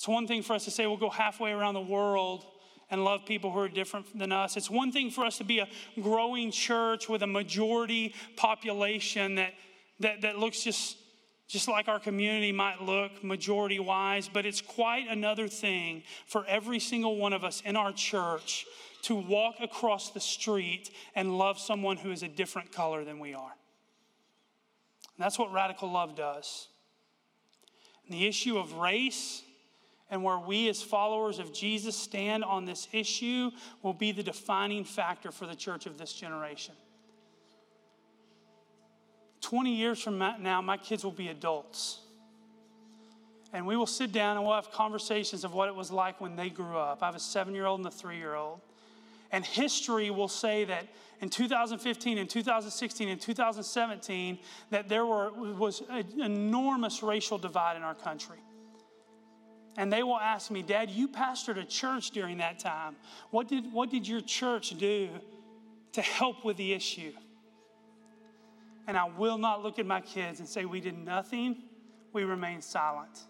It's 0.00 0.08
one 0.08 0.26
thing 0.26 0.40
for 0.40 0.54
us 0.54 0.64
to 0.64 0.70
say 0.70 0.86
we'll 0.86 0.96
go 0.96 1.10
halfway 1.10 1.52
around 1.52 1.74
the 1.74 1.82
world 1.82 2.46
and 2.90 3.04
love 3.04 3.26
people 3.26 3.52
who 3.52 3.58
are 3.58 3.68
different 3.68 4.18
than 4.18 4.32
us. 4.32 4.56
It's 4.56 4.70
one 4.70 4.92
thing 4.92 5.10
for 5.10 5.26
us 5.26 5.36
to 5.36 5.44
be 5.44 5.58
a 5.58 5.68
growing 6.00 6.50
church 6.52 7.06
with 7.06 7.22
a 7.22 7.26
majority 7.26 8.14
population 8.34 9.34
that, 9.34 9.52
that, 9.98 10.22
that 10.22 10.38
looks 10.38 10.64
just, 10.64 10.96
just 11.48 11.68
like 11.68 11.86
our 11.86 12.00
community 12.00 12.50
might 12.50 12.80
look 12.80 13.22
majority 13.22 13.78
wise, 13.78 14.26
but 14.26 14.46
it's 14.46 14.62
quite 14.62 15.06
another 15.06 15.48
thing 15.48 16.02
for 16.26 16.46
every 16.46 16.80
single 16.80 17.16
one 17.16 17.34
of 17.34 17.44
us 17.44 17.62
in 17.66 17.76
our 17.76 17.92
church 17.92 18.64
to 19.02 19.14
walk 19.14 19.56
across 19.60 20.12
the 20.12 20.20
street 20.20 20.88
and 21.14 21.36
love 21.36 21.58
someone 21.58 21.98
who 21.98 22.10
is 22.10 22.22
a 22.22 22.28
different 22.28 22.72
color 22.72 23.04
than 23.04 23.18
we 23.18 23.34
are. 23.34 23.52
And 25.18 25.24
that's 25.26 25.38
what 25.38 25.52
radical 25.52 25.92
love 25.92 26.16
does. 26.16 26.68
And 28.06 28.18
the 28.18 28.26
issue 28.26 28.56
of 28.56 28.72
race 28.72 29.42
and 30.10 30.24
where 30.24 30.38
we, 30.38 30.68
as 30.68 30.82
followers 30.82 31.38
of 31.38 31.52
Jesus, 31.52 31.96
stand 31.96 32.44
on 32.44 32.64
this 32.64 32.88
issue 32.92 33.50
will 33.82 33.92
be 33.92 34.10
the 34.12 34.22
defining 34.22 34.84
factor 34.84 35.30
for 35.30 35.46
the 35.46 35.54
church 35.54 35.86
of 35.86 35.98
this 35.98 36.12
generation. 36.12 36.74
20 39.40 39.74
years 39.74 40.00
from 40.00 40.18
now, 40.18 40.60
my 40.60 40.76
kids 40.76 41.04
will 41.04 41.12
be 41.12 41.28
adults. 41.28 42.00
And 43.52 43.66
we 43.66 43.76
will 43.76 43.86
sit 43.86 44.12
down 44.12 44.36
and 44.36 44.44
we'll 44.44 44.54
have 44.54 44.70
conversations 44.70 45.44
of 45.44 45.54
what 45.54 45.68
it 45.68 45.74
was 45.74 45.90
like 45.90 46.20
when 46.20 46.36
they 46.36 46.50
grew 46.50 46.76
up. 46.76 47.02
I 47.02 47.06
have 47.06 47.16
a 47.16 47.20
seven 47.20 47.54
year 47.54 47.66
old 47.66 47.80
and 47.80 47.86
a 47.86 47.90
three 47.90 48.16
year 48.16 48.34
old. 48.34 48.60
And 49.32 49.44
history 49.44 50.10
will 50.10 50.28
say 50.28 50.64
that 50.64 50.86
in 51.20 51.30
2015 51.30 52.18
and 52.18 52.28
2016 52.28 53.08
and 53.08 53.20
2017 53.20 54.38
that 54.70 54.88
there 54.88 55.06
were, 55.06 55.30
was 55.32 55.82
an 55.88 56.20
enormous 56.20 57.02
racial 57.02 57.38
divide 57.38 57.76
in 57.76 57.82
our 57.82 57.94
country. 57.94 58.38
And 59.76 59.92
they 59.92 60.02
will 60.02 60.18
ask 60.18 60.50
me, 60.50 60.62
Dad, 60.62 60.90
you 60.90 61.08
pastored 61.08 61.58
a 61.58 61.64
church 61.64 62.10
during 62.10 62.38
that 62.38 62.58
time. 62.58 62.96
What 63.30 63.48
did, 63.48 63.72
what 63.72 63.90
did 63.90 64.06
your 64.06 64.20
church 64.20 64.76
do 64.78 65.08
to 65.92 66.02
help 66.02 66.44
with 66.44 66.56
the 66.56 66.72
issue? 66.72 67.12
And 68.86 68.96
I 68.96 69.04
will 69.04 69.38
not 69.38 69.62
look 69.62 69.78
at 69.78 69.86
my 69.86 70.00
kids 70.00 70.40
and 70.40 70.48
say, 70.48 70.64
We 70.64 70.80
did 70.80 70.98
nothing, 70.98 71.62
we 72.12 72.24
remained 72.24 72.64
silent. 72.64 73.20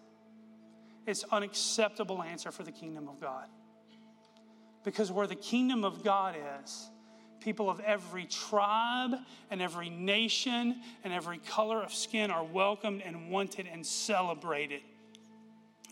It's 1.05 1.23
unacceptable 1.31 2.21
answer 2.21 2.51
for 2.51 2.63
the 2.63 2.71
kingdom 2.71 3.07
of 3.07 3.19
God. 3.19 3.47
Because 4.83 5.11
where 5.11 5.27
the 5.27 5.35
kingdom 5.35 5.83
of 5.83 6.03
God 6.03 6.35
is, 6.63 6.89
people 7.39 7.69
of 7.69 7.79
every 7.81 8.25
tribe 8.25 9.15
and 9.49 9.61
every 9.61 9.89
nation 9.89 10.81
and 11.03 11.13
every 11.13 11.37
color 11.39 11.81
of 11.81 11.93
skin 11.93 12.31
are 12.31 12.43
welcomed 12.43 13.01
and 13.03 13.29
wanted 13.29 13.67
and 13.71 13.85
celebrated 13.85 14.81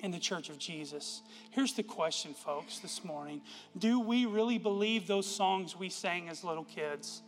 in 0.02 0.12
the 0.12 0.20
church 0.20 0.50
of 0.50 0.58
Jesus. 0.58 1.22
Here's 1.52 1.74
the 1.74 1.84
question, 1.84 2.34
folks, 2.34 2.80
this 2.80 3.04
morning 3.04 3.42
Do 3.78 4.00
we 4.00 4.26
really 4.26 4.58
believe 4.58 5.08
those 5.08 5.28
songs 5.28 5.76
we 5.76 5.90
sang 5.90 6.30
as 6.30 6.44
little 6.44 6.64
kids? 6.64 7.22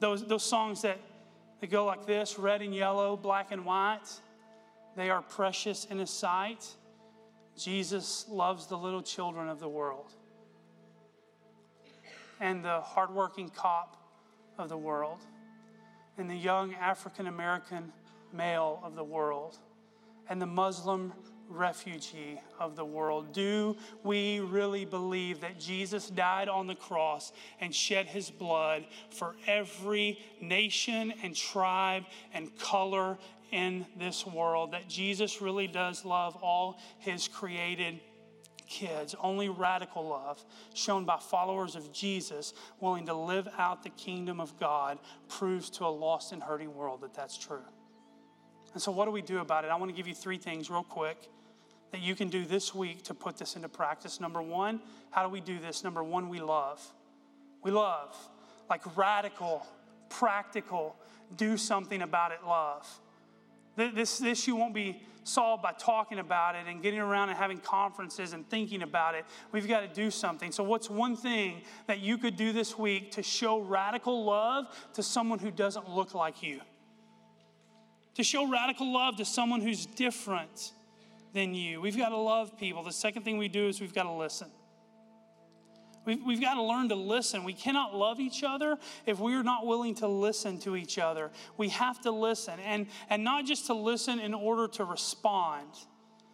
Those, 0.00 0.24
those 0.24 0.44
songs 0.44 0.82
that, 0.82 0.98
that 1.60 1.70
go 1.70 1.84
like 1.84 2.06
this 2.06 2.38
red 2.38 2.62
and 2.62 2.74
yellow, 2.74 3.16
black 3.16 3.50
and 3.50 3.64
white, 3.64 4.08
they 4.96 5.10
are 5.10 5.22
precious 5.22 5.84
in 5.86 5.98
His 5.98 6.10
sight. 6.10 6.66
Jesus 7.56 8.26
loves 8.28 8.66
the 8.66 8.78
little 8.78 9.02
children 9.02 9.48
of 9.48 9.58
the 9.58 9.68
world 9.68 10.12
and 12.40 12.64
the 12.64 12.80
hardworking 12.80 13.48
cop 13.48 13.96
of 14.58 14.68
the 14.68 14.76
world 14.76 15.18
and 16.16 16.30
the 16.30 16.36
young 16.36 16.74
African 16.74 17.26
American 17.26 17.92
male 18.32 18.80
of 18.84 18.94
the 18.94 19.04
world 19.04 19.58
and 20.28 20.40
the 20.40 20.46
Muslim 20.46 21.12
refugee 21.48 22.40
of 22.58 22.76
the 22.76 22.84
world? 22.84 23.32
Do 23.32 23.76
we 24.04 24.40
really 24.40 24.84
believe 24.84 25.40
that 25.40 25.58
Jesus 25.58 26.10
died 26.10 26.48
on 26.48 26.66
the 26.66 26.74
cross 26.74 27.32
and 27.60 27.74
shed 27.74 28.06
his 28.06 28.30
blood 28.30 28.86
for 29.10 29.34
every 29.46 30.18
nation 30.40 31.12
and 31.22 31.34
tribe 31.34 32.04
and 32.32 32.56
color 32.58 33.18
in 33.50 33.86
this 33.96 34.26
world? 34.26 34.72
That 34.72 34.88
Jesus 34.88 35.40
really 35.40 35.66
does 35.66 36.04
love 36.04 36.36
all 36.36 36.78
his 36.98 37.28
created 37.28 38.00
kids, 38.68 39.14
only 39.20 39.48
radical 39.48 40.06
love 40.06 40.44
shown 40.74 41.06
by 41.06 41.16
followers 41.18 41.74
of 41.74 41.90
Jesus 41.90 42.52
willing 42.80 43.06
to 43.06 43.14
live 43.14 43.48
out 43.56 43.82
the 43.82 43.90
kingdom 43.90 44.40
of 44.40 44.58
God 44.60 44.98
proves 45.28 45.70
to 45.70 45.86
a 45.86 45.88
lost 45.88 46.32
and 46.32 46.42
hurting 46.42 46.74
world 46.74 47.00
that 47.00 47.14
that's 47.14 47.38
true. 47.38 47.62
And 48.72 48.82
so, 48.82 48.92
what 48.92 49.06
do 49.06 49.10
we 49.10 49.22
do 49.22 49.38
about 49.38 49.64
it? 49.64 49.70
I 49.70 49.76
want 49.76 49.90
to 49.90 49.96
give 49.96 50.06
you 50.06 50.14
three 50.14 50.38
things 50.38 50.70
real 50.70 50.84
quick 50.84 51.28
that 51.90 52.00
you 52.00 52.14
can 52.14 52.28
do 52.28 52.44
this 52.44 52.74
week 52.74 53.02
to 53.04 53.14
put 53.14 53.38
this 53.38 53.56
into 53.56 53.68
practice. 53.68 54.20
Number 54.20 54.42
one, 54.42 54.80
how 55.10 55.22
do 55.22 55.28
we 55.30 55.40
do 55.40 55.58
this? 55.58 55.84
Number 55.84 56.04
one, 56.04 56.28
we 56.28 56.40
love. 56.40 56.86
We 57.62 57.70
love, 57.70 58.16
like 58.68 58.96
radical, 58.96 59.66
practical, 60.10 60.96
do 61.36 61.56
something 61.56 62.02
about 62.02 62.32
it 62.32 62.38
love. 62.46 62.86
This 63.76 64.20
issue 64.22 64.56
won't 64.56 64.74
be 64.74 65.02
solved 65.22 65.62
by 65.62 65.72
talking 65.72 66.18
about 66.18 66.56
it 66.56 66.66
and 66.66 66.82
getting 66.82 66.98
around 66.98 67.28
and 67.28 67.38
having 67.38 67.58
conferences 67.58 68.32
and 68.32 68.48
thinking 68.48 68.82
about 68.82 69.14
it. 69.14 69.24
We've 69.52 69.68
got 69.68 69.80
to 69.80 69.88
do 69.88 70.10
something. 70.10 70.50
So, 70.50 70.64
what's 70.64 70.90
one 70.90 71.16
thing 71.16 71.62
that 71.86 72.00
you 72.00 72.18
could 72.18 72.36
do 72.36 72.52
this 72.52 72.76
week 72.76 73.12
to 73.12 73.22
show 73.22 73.60
radical 73.60 74.24
love 74.24 74.66
to 74.94 75.02
someone 75.02 75.38
who 75.38 75.50
doesn't 75.50 75.88
look 75.88 76.14
like 76.14 76.42
you? 76.42 76.60
To 78.18 78.24
show 78.24 78.48
radical 78.48 78.92
love 78.92 79.16
to 79.18 79.24
someone 79.24 79.60
who's 79.60 79.86
different 79.86 80.72
than 81.34 81.54
you. 81.54 81.80
We've 81.80 81.96
got 81.96 82.08
to 82.08 82.16
love 82.16 82.58
people. 82.58 82.82
The 82.82 82.90
second 82.90 83.22
thing 83.22 83.38
we 83.38 83.46
do 83.46 83.68
is 83.68 83.80
we've 83.80 83.94
got 83.94 84.02
to 84.02 84.12
listen. 84.12 84.48
We've, 86.04 86.18
we've 86.26 86.40
got 86.40 86.54
to 86.54 86.62
learn 86.62 86.88
to 86.88 86.96
listen. 86.96 87.44
We 87.44 87.52
cannot 87.52 87.94
love 87.94 88.18
each 88.18 88.42
other 88.42 88.76
if 89.06 89.20
we're 89.20 89.44
not 89.44 89.66
willing 89.66 89.94
to 89.96 90.08
listen 90.08 90.58
to 90.62 90.74
each 90.74 90.98
other. 90.98 91.30
We 91.56 91.68
have 91.68 92.00
to 92.00 92.10
listen, 92.10 92.58
and, 92.64 92.88
and 93.08 93.22
not 93.22 93.46
just 93.46 93.66
to 93.66 93.74
listen 93.74 94.18
in 94.18 94.34
order 94.34 94.66
to 94.66 94.84
respond 94.84 95.68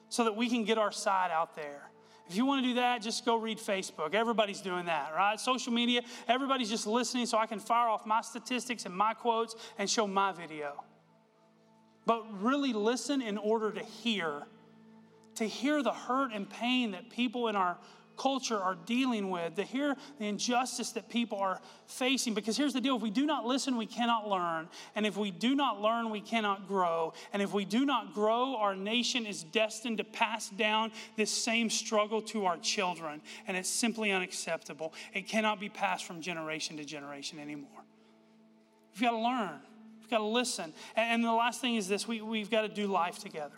so 0.08 0.24
that 0.24 0.34
we 0.34 0.48
can 0.48 0.64
get 0.64 0.78
our 0.78 0.92
side 0.92 1.30
out 1.30 1.54
there. 1.54 1.90
If 2.30 2.34
you 2.34 2.46
want 2.46 2.62
to 2.62 2.68
do 2.70 2.74
that, 2.76 3.02
just 3.02 3.26
go 3.26 3.36
read 3.36 3.58
Facebook. 3.58 4.14
Everybody's 4.14 4.62
doing 4.62 4.86
that, 4.86 5.12
right? 5.14 5.38
Social 5.38 5.74
media, 5.74 6.00
everybody's 6.28 6.70
just 6.70 6.86
listening 6.86 7.26
so 7.26 7.36
I 7.36 7.44
can 7.44 7.60
fire 7.60 7.90
off 7.90 8.06
my 8.06 8.22
statistics 8.22 8.86
and 8.86 8.96
my 8.96 9.12
quotes 9.12 9.54
and 9.76 9.90
show 9.90 10.06
my 10.06 10.32
video. 10.32 10.82
But 12.06 12.42
really 12.42 12.72
listen 12.72 13.22
in 13.22 13.38
order 13.38 13.70
to 13.70 13.82
hear, 13.82 14.42
to 15.36 15.44
hear 15.44 15.82
the 15.82 15.92
hurt 15.92 16.32
and 16.32 16.48
pain 16.48 16.92
that 16.92 17.10
people 17.10 17.48
in 17.48 17.56
our 17.56 17.78
culture 18.16 18.58
are 18.58 18.76
dealing 18.86 19.30
with, 19.30 19.56
to 19.56 19.64
hear 19.64 19.96
the 20.18 20.26
injustice 20.26 20.92
that 20.92 21.08
people 21.08 21.38
are 21.38 21.60
facing. 21.86 22.34
Because 22.34 22.56
here's 22.56 22.72
the 22.72 22.80
deal 22.80 22.96
if 22.96 23.02
we 23.02 23.10
do 23.10 23.26
not 23.26 23.44
listen, 23.44 23.76
we 23.76 23.86
cannot 23.86 24.28
learn. 24.28 24.68
And 24.94 25.06
if 25.06 25.16
we 25.16 25.30
do 25.30 25.54
not 25.54 25.80
learn, 25.80 26.10
we 26.10 26.20
cannot 26.20 26.68
grow. 26.68 27.12
And 27.32 27.42
if 27.42 27.52
we 27.52 27.64
do 27.64 27.84
not 27.84 28.14
grow, 28.14 28.56
our 28.56 28.74
nation 28.74 29.26
is 29.26 29.42
destined 29.42 29.98
to 29.98 30.04
pass 30.04 30.48
down 30.50 30.92
this 31.16 31.30
same 31.30 31.70
struggle 31.70 32.22
to 32.22 32.46
our 32.46 32.56
children. 32.58 33.20
And 33.46 33.56
it's 33.56 33.68
simply 33.68 34.12
unacceptable. 34.12 34.92
It 35.12 35.28
cannot 35.28 35.60
be 35.60 35.68
passed 35.68 36.04
from 36.04 36.20
generation 36.20 36.76
to 36.76 36.84
generation 36.84 37.38
anymore. 37.38 37.70
We've 38.92 39.02
got 39.02 39.10
to 39.10 39.18
learn, 39.18 39.60
got 40.14 40.18
to 40.18 40.24
listen. 40.24 40.72
And 40.94 41.24
the 41.24 41.32
last 41.32 41.60
thing 41.60 41.74
is 41.74 41.88
this 41.88 42.06
we, 42.06 42.20
we've 42.20 42.50
got 42.50 42.62
to 42.62 42.68
do 42.68 42.86
life 42.86 43.18
together. 43.18 43.56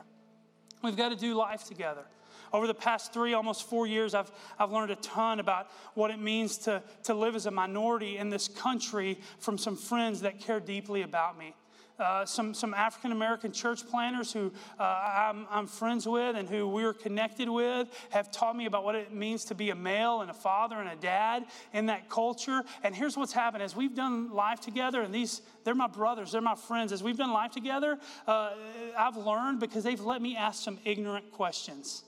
We've 0.82 0.96
got 0.96 1.10
to 1.10 1.16
do 1.16 1.34
life 1.34 1.64
together. 1.64 2.04
Over 2.52 2.66
the 2.66 2.74
past 2.74 3.12
three, 3.12 3.34
almost 3.34 3.68
four 3.68 3.86
years, 3.86 4.14
I've, 4.14 4.30
I've 4.58 4.70
learned 4.70 4.90
a 4.90 4.96
ton 4.96 5.40
about 5.40 5.68
what 5.94 6.10
it 6.10 6.18
means 6.18 6.58
to, 6.58 6.82
to 7.04 7.14
live 7.14 7.34
as 7.34 7.44
a 7.46 7.50
minority 7.50 8.16
in 8.16 8.30
this 8.30 8.48
country 8.48 9.18
from 9.38 9.58
some 9.58 9.76
friends 9.76 10.22
that 10.22 10.40
care 10.40 10.60
deeply 10.60 11.02
about 11.02 11.38
me. 11.38 11.54
Uh, 11.98 12.26
some, 12.26 12.52
some 12.52 12.74
African 12.74 13.10
American 13.10 13.52
church 13.52 13.86
planters 13.88 14.30
who 14.30 14.52
uh, 14.78 14.82
I'm, 14.82 15.46
I'm, 15.50 15.66
friends 15.66 16.06
with 16.06 16.36
and 16.36 16.46
who 16.46 16.68
we're 16.68 16.92
connected 16.92 17.48
with 17.48 17.88
have 18.10 18.30
taught 18.30 18.54
me 18.54 18.66
about 18.66 18.84
what 18.84 18.94
it 18.94 19.14
means 19.14 19.46
to 19.46 19.54
be 19.54 19.70
a 19.70 19.74
male 19.74 20.20
and 20.20 20.30
a 20.30 20.34
father 20.34 20.76
and 20.76 20.90
a 20.90 20.96
dad 20.96 21.46
in 21.72 21.86
that 21.86 22.10
culture. 22.10 22.62
And 22.82 22.94
here's 22.94 23.16
what's 23.16 23.32
happened 23.32 23.62
as 23.62 23.74
we've 23.74 23.94
done 23.94 24.30
life 24.30 24.60
together, 24.60 25.00
and 25.00 25.14
these, 25.14 25.40
they're 25.64 25.74
my 25.74 25.86
brothers, 25.86 26.32
they're 26.32 26.42
my 26.42 26.54
friends. 26.54 26.92
As 26.92 27.02
we've 27.02 27.16
done 27.16 27.32
life 27.32 27.52
together, 27.52 27.98
uh, 28.26 28.50
I've 28.98 29.16
learned 29.16 29.60
because 29.60 29.82
they've 29.82 30.00
let 30.00 30.20
me 30.20 30.36
ask 30.36 30.62
some 30.62 30.78
ignorant 30.84 31.32
questions. 31.32 32.04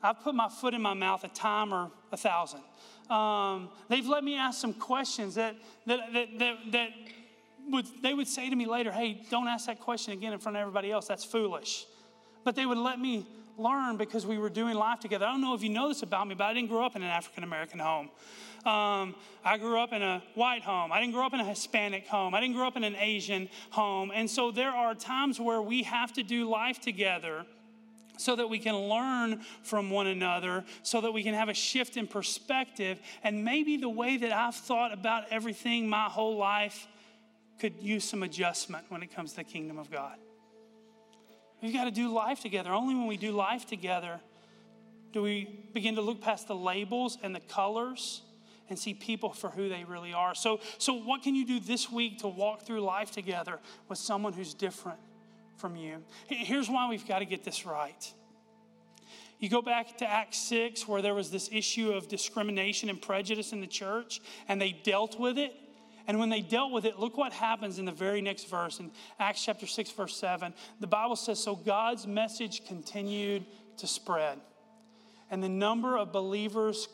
I've 0.00 0.20
put 0.20 0.36
my 0.36 0.48
foot 0.48 0.74
in 0.74 0.82
my 0.82 0.94
mouth 0.94 1.24
a 1.24 1.28
time 1.28 1.74
or 1.74 1.90
a 2.12 2.16
thousand. 2.16 2.60
Um, 3.10 3.70
they've 3.88 4.06
let 4.06 4.22
me 4.22 4.36
ask 4.36 4.60
some 4.60 4.74
questions 4.74 5.34
that, 5.36 5.56
that, 5.86 6.12
that, 6.12 6.38
that, 6.38 6.56
that 6.72 6.90
would, 7.70 7.86
they 8.02 8.14
would 8.14 8.28
say 8.28 8.48
to 8.48 8.56
me 8.56 8.66
later, 8.66 8.92
hey, 8.92 9.22
don't 9.30 9.48
ask 9.48 9.66
that 9.66 9.80
question 9.80 10.12
again 10.12 10.32
in 10.32 10.38
front 10.38 10.56
of 10.56 10.60
everybody 10.60 10.90
else. 10.90 11.06
That's 11.06 11.24
foolish. 11.24 11.86
But 12.44 12.54
they 12.54 12.66
would 12.66 12.78
let 12.78 13.00
me 13.00 13.26
learn 13.58 13.96
because 13.96 14.26
we 14.26 14.38
were 14.38 14.50
doing 14.50 14.76
life 14.76 15.00
together. 15.00 15.26
I 15.26 15.32
don't 15.32 15.40
know 15.40 15.54
if 15.54 15.62
you 15.62 15.70
know 15.70 15.88
this 15.88 16.02
about 16.02 16.28
me, 16.28 16.34
but 16.34 16.44
I 16.44 16.54
didn't 16.54 16.68
grow 16.68 16.84
up 16.84 16.96
in 16.96 17.02
an 17.02 17.08
African 17.08 17.44
American 17.44 17.78
home. 17.78 18.10
Um, 18.64 19.14
I 19.44 19.58
grew 19.58 19.78
up 19.78 19.92
in 19.92 20.02
a 20.02 20.22
white 20.34 20.62
home. 20.62 20.90
I 20.90 21.00
didn't 21.00 21.12
grow 21.14 21.24
up 21.24 21.34
in 21.34 21.40
a 21.40 21.44
Hispanic 21.44 22.06
home. 22.08 22.34
I 22.34 22.40
didn't 22.40 22.56
grow 22.56 22.66
up 22.66 22.76
in 22.76 22.84
an 22.84 22.96
Asian 22.96 23.48
home. 23.70 24.10
And 24.12 24.28
so 24.28 24.50
there 24.50 24.70
are 24.70 24.94
times 24.94 25.38
where 25.38 25.62
we 25.62 25.84
have 25.84 26.12
to 26.14 26.22
do 26.22 26.48
life 26.50 26.80
together 26.80 27.46
so 28.18 28.34
that 28.34 28.48
we 28.48 28.58
can 28.58 28.74
learn 28.74 29.42
from 29.62 29.90
one 29.90 30.06
another, 30.06 30.64
so 30.82 31.00
that 31.02 31.12
we 31.12 31.22
can 31.22 31.34
have 31.34 31.48
a 31.48 31.54
shift 31.54 31.96
in 31.96 32.06
perspective. 32.06 32.98
And 33.22 33.44
maybe 33.44 33.76
the 33.76 33.88
way 33.88 34.16
that 34.16 34.32
I've 34.32 34.54
thought 34.54 34.92
about 34.92 35.24
everything 35.30 35.88
my 35.88 36.06
whole 36.06 36.36
life 36.36 36.88
could 37.58 37.74
use 37.80 38.04
some 38.04 38.22
adjustment 38.22 38.86
when 38.88 39.02
it 39.02 39.14
comes 39.14 39.30
to 39.30 39.36
the 39.36 39.44
kingdom 39.44 39.78
of 39.78 39.90
God. 39.90 40.16
We've 41.62 41.72
got 41.72 41.84
to 41.84 41.90
do 41.90 42.12
life 42.12 42.40
together. 42.40 42.70
Only 42.70 42.94
when 42.94 43.06
we 43.06 43.16
do 43.16 43.32
life 43.32 43.66
together 43.66 44.20
do 45.12 45.22
we 45.22 45.68
begin 45.72 45.94
to 45.94 46.02
look 46.02 46.20
past 46.20 46.48
the 46.48 46.54
labels 46.54 47.16
and 47.22 47.34
the 47.34 47.40
colors 47.40 48.22
and 48.68 48.78
see 48.78 48.92
people 48.92 49.32
for 49.32 49.48
who 49.48 49.68
they 49.68 49.84
really 49.84 50.12
are. 50.12 50.34
So, 50.34 50.60
so 50.78 50.94
what 50.94 51.22
can 51.22 51.34
you 51.34 51.46
do 51.46 51.60
this 51.60 51.90
week 51.90 52.18
to 52.18 52.28
walk 52.28 52.62
through 52.66 52.80
life 52.80 53.10
together 53.10 53.60
with 53.88 53.98
someone 53.98 54.32
who's 54.32 54.52
different? 54.52 54.98
from 55.56 55.76
you. 55.76 56.02
Here's 56.28 56.68
why 56.68 56.88
we've 56.88 57.06
got 57.06 57.20
to 57.20 57.24
get 57.24 57.44
this 57.44 57.66
right. 57.66 58.12
You 59.38 59.50
go 59.50 59.60
back 59.60 59.98
to 59.98 60.10
Acts 60.10 60.38
6, 60.38 60.88
where 60.88 61.02
there 61.02 61.14
was 61.14 61.30
this 61.30 61.48
issue 61.52 61.92
of 61.92 62.08
discrimination 62.08 62.88
and 62.88 63.00
prejudice 63.00 63.52
in 63.52 63.60
the 63.60 63.66
church, 63.66 64.20
and 64.48 64.60
they 64.60 64.72
dealt 64.72 65.18
with 65.18 65.38
it. 65.38 65.54
And 66.06 66.18
when 66.20 66.28
they 66.28 66.40
dealt 66.40 66.72
with 66.72 66.84
it, 66.84 66.98
look 66.98 67.16
what 67.16 67.32
happens 67.32 67.78
in 67.78 67.84
the 67.84 67.92
very 67.92 68.20
next 68.20 68.48
verse 68.48 68.78
in 68.78 68.90
Acts 69.18 69.44
chapter 69.44 69.66
6, 69.66 69.90
verse 69.90 70.16
7. 70.16 70.54
The 70.80 70.86
Bible 70.86 71.16
says, 71.16 71.42
So 71.42 71.56
God's 71.56 72.06
message 72.06 72.64
continued 72.66 73.44
to 73.78 73.86
spread. 73.86 74.38
and 75.28 75.42
the 75.42 75.48
number 75.48 75.96
of 75.98 76.12
believers 76.12 76.86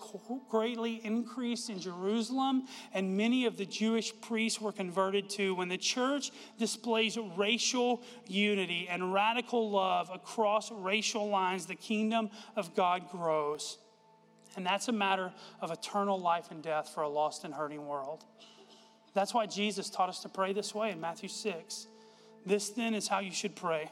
greatly 0.48 1.04
increased 1.04 1.68
in 1.68 1.78
Jerusalem, 1.78 2.66
and 2.94 3.14
many 3.14 3.44
of 3.44 3.58
the 3.58 3.66
Jewish 3.66 4.18
priests 4.22 4.58
were 4.58 4.72
converted 4.72 5.28
too. 5.28 5.54
When 5.54 5.68
the 5.68 5.76
church 5.76 6.30
displays 6.58 7.18
racial 7.36 8.02
unity 8.26 8.88
and 8.88 9.12
radical 9.12 9.70
love 9.70 10.10
across 10.12 10.72
racial 10.72 11.28
lines, 11.28 11.66
the 11.66 11.74
kingdom 11.74 12.30
of 12.56 12.74
God 12.74 13.10
grows. 13.10 13.76
And 14.56 14.64
that's 14.64 14.88
a 14.88 14.92
matter 14.92 15.32
of 15.60 15.70
eternal 15.70 16.18
life 16.18 16.50
and 16.50 16.62
death 16.62 16.90
for 16.94 17.02
a 17.02 17.08
lost 17.08 17.44
and 17.44 17.52
hurting 17.52 17.86
world. 17.86 18.24
That's 19.14 19.34
why 19.34 19.46
Jesus 19.46 19.90
taught 19.90 20.08
us 20.08 20.20
to 20.20 20.28
pray 20.28 20.52
this 20.52 20.74
way 20.74 20.90
in 20.90 21.00
Matthew 21.00 21.28
6. 21.28 21.86
This 22.46 22.70
then 22.70 22.94
is 22.94 23.08
how 23.08 23.20
you 23.20 23.32
should 23.32 23.54
pray 23.54 23.90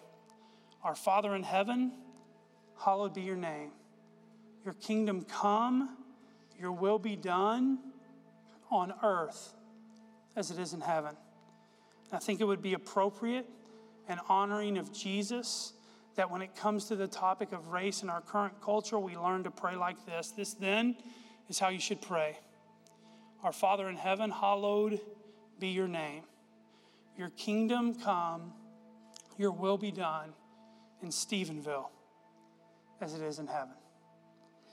Our 0.82 0.94
Father 0.94 1.34
in 1.34 1.42
heaven, 1.42 1.92
hallowed 2.82 3.14
be 3.14 3.22
your 3.22 3.36
name. 3.36 3.70
Your 4.64 4.74
kingdom 4.74 5.22
come, 5.22 5.96
your 6.58 6.72
will 6.72 6.98
be 6.98 7.16
done 7.16 7.78
on 8.70 8.92
earth 9.02 9.54
as 10.36 10.50
it 10.50 10.58
is 10.58 10.72
in 10.72 10.80
heaven. 10.80 11.16
I 12.12 12.18
think 12.18 12.40
it 12.40 12.44
would 12.44 12.62
be 12.62 12.74
appropriate 12.74 13.46
and 14.08 14.20
honoring 14.28 14.78
of 14.78 14.92
Jesus 14.92 15.72
that 16.16 16.30
when 16.30 16.42
it 16.42 16.56
comes 16.56 16.86
to 16.86 16.96
the 16.96 17.06
topic 17.06 17.52
of 17.52 17.68
race 17.68 18.02
in 18.02 18.10
our 18.10 18.20
current 18.20 18.60
culture, 18.60 18.98
we 18.98 19.16
learn 19.16 19.44
to 19.44 19.50
pray 19.50 19.76
like 19.76 20.04
this. 20.06 20.32
This 20.32 20.54
then 20.54 20.96
is 21.48 21.58
how 21.58 21.68
you 21.68 21.78
should 21.78 22.02
pray 22.02 22.38
Our 23.42 23.52
Father 23.52 23.88
in 23.88 23.96
heaven, 23.96 24.30
hallowed 24.30 25.00
be 25.58 25.68
your 25.68 25.88
name. 25.88 26.24
Your 27.16 27.30
kingdom 27.30 27.94
come, 27.94 28.52
your 29.38 29.50
will 29.50 29.78
be 29.78 29.90
done 29.90 30.32
in 31.02 31.08
Stephenville 31.08 31.88
as 33.00 33.14
it 33.14 33.22
is 33.22 33.38
in 33.38 33.46
heaven. 33.46 33.74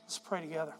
Let's 0.01 0.19
pray 0.19 0.41
together. 0.41 0.73